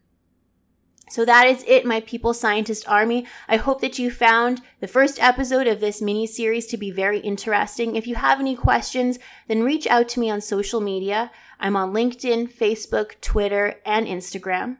So 1.11 1.25
that 1.25 1.45
is 1.45 1.63
it, 1.67 1.85
my 1.85 1.99
people 1.99 2.33
scientist 2.33 2.89
army. 2.89 3.27
I 3.47 3.57
hope 3.57 3.81
that 3.81 3.99
you 3.99 4.09
found 4.09 4.61
the 4.79 4.87
first 4.87 5.21
episode 5.21 5.67
of 5.67 5.79
this 5.79 6.01
mini 6.01 6.25
series 6.25 6.65
to 6.67 6.77
be 6.77 6.89
very 6.89 7.19
interesting. 7.19 7.95
If 7.95 8.07
you 8.07 8.15
have 8.15 8.39
any 8.39 8.55
questions, 8.55 9.19
then 9.47 9.61
reach 9.61 9.85
out 9.85 10.09
to 10.09 10.19
me 10.19 10.31
on 10.31 10.41
social 10.41 10.81
media. 10.81 11.29
I'm 11.59 11.75
on 11.75 11.93
LinkedIn, 11.93 12.51
Facebook, 12.51 13.21
Twitter, 13.21 13.75
and 13.85 14.07
Instagram. 14.07 14.77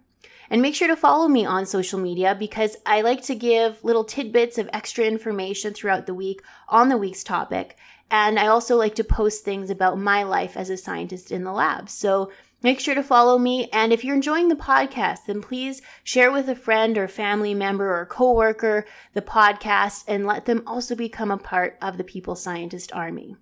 And 0.54 0.62
make 0.62 0.76
sure 0.76 0.88
to 0.88 0.96
follow 0.96 1.28
me 1.28 1.48
on 1.48 1.66
social 1.66 1.98
media 1.98 2.36
because 2.38 2.78
I 2.86 3.02
like 3.02 3.24
to 3.24 3.34
give 3.34 3.84
little 3.84 4.04
tidbits 4.04 4.60
of 4.60 4.70
extra 4.72 5.04
information 5.04 5.74
throughout 5.74 6.06
the 6.06 6.14
week 6.14 6.44
on 6.70 6.90
the 6.90 6.98
week's 6.98 7.24
topic. 7.24 7.76
And 8.12 8.38
I 8.38 8.46
also 8.46 8.78
like 8.78 8.94
to 8.98 9.04
post 9.04 9.44
things 9.44 9.72
about 9.72 9.98
my 9.98 10.22
life 10.22 10.56
as 10.56 10.70
a 10.70 10.78
scientist 10.78 11.32
in 11.32 11.44
the 11.44 11.52
lab. 11.52 11.90
So 11.90 12.32
Make 12.62 12.80
sure 12.80 12.94
to 12.96 13.04
follow 13.04 13.40
me. 13.40 13.68
And 13.74 13.92
if 13.92 14.06
you're 14.06 14.16
enjoying 14.16 14.48
the 14.48 14.56
podcast, 14.56 15.26
then 15.28 15.42
please 15.42 15.82
share 16.04 16.32
with 16.32 16.48
a 16.48 16.56
friend 16.56 16.98
or 16.98 17.10
family 17.10 17.54
member 17.54 18.00
or 18.00 18.06
coworker 18.06 18.86
the 19.14 19.22
podcast 19.22 20.06
and 20.08 20.26
let 20.26 20.46
them 20.46 20.64
also 20.66 20.96
become 20.96 21.30
a 21.30 21.38
part 21.38 21.78
of 21.82 21.98
the 21.98 22.06
People 22.06 22.36
Scientist 22.36 22.94
Army. 22.94 23.36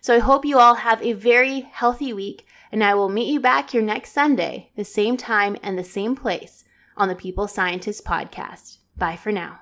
So 0.00 0.14
I 0.14 0.18
hope 0.18 0.44
you 0.44 0.58
all 0.58 0.74
have 0.74 1.02
a 1.02 1.12
very 1.12 1.60
healthy 1.60 2.12
week, 2.12 2.46
and 2.70 2.82
I 2.82 2.94
will 2.94 3.08
meet 3.08 3.32
you 3.32 3.40
back 3.40 3.70
here 3.70 3.82
next 3.82 4.12
Sunday, 4.12 4.70
the 4.76 4.84
same 4.84 5.16
time 5.16 5.56
and 5.62 5.78
the 5.78 5.84
same 5.84 6.16
place 6.16 6.64
on 6.96 7.08
the 7.08 7.14
People 7.14 7.48
Scientist 7.48 8.04
podcast. 8.04 8.78
Bye 8.96 9.16
for 9.16 9.32
now. 9.32 9.60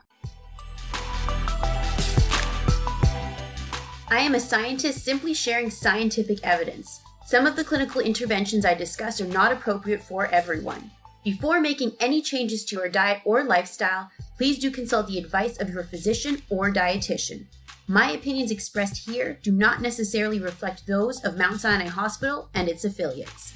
I 4.09 4.19
am 4.19 4.35
a 4.35 4.41
scientist 4.41 5.05
simply 5.05 5.33
sharing 5.33 5.71
scientific 5.71 6.39
evidence. 6.43 7.01
Some 7.25 7.47
of 7.47 7.57
the 7.57 7.65
clinical 7.65 8.03
interventions 8.03 8.67
I 8.67 8.75
discuss 8.75 9.21
are 9.23 9.27
not 9.27 9.53
appropriate 9.53 10.03
for 10.03 10.27
everyone. 10.27 10.91
Before 11.25 11.61
making 11.61 11.93
any 12.01 12.21
changes 12.21 12.65
to 12.67 12.77
your 12.77 12.89
diet 12.89 13.23
or 13.25 13.45
lifestyle, 13.45 14.11
please 14.37 14.59
do 14.59 14.71
consult 14.71 15.07
the 15.07 15.19
advice 15.19 15.59
of 15.61 15.71
your 15.71 15.85
physician 15.85 16.43
or 16.51 16.71
dietitian. 16.71 17.47
My 17.93 18.13
opinions 18.13 18.51
expressed 18.51 19.07
here 19.07 19.39
do 19.43 19.53
not 19.53 19.83
necessarily 19.83 20.39
reflect 20.39 20.87
those 20.87 21.23
of 21.25 21.37
Mount 21.37 21.61
Sinai 21.61 21.89
Hospital 21.89 22.49
and 22.55 22.67
its 22.67 22.87
affiliates. 22.87 23.53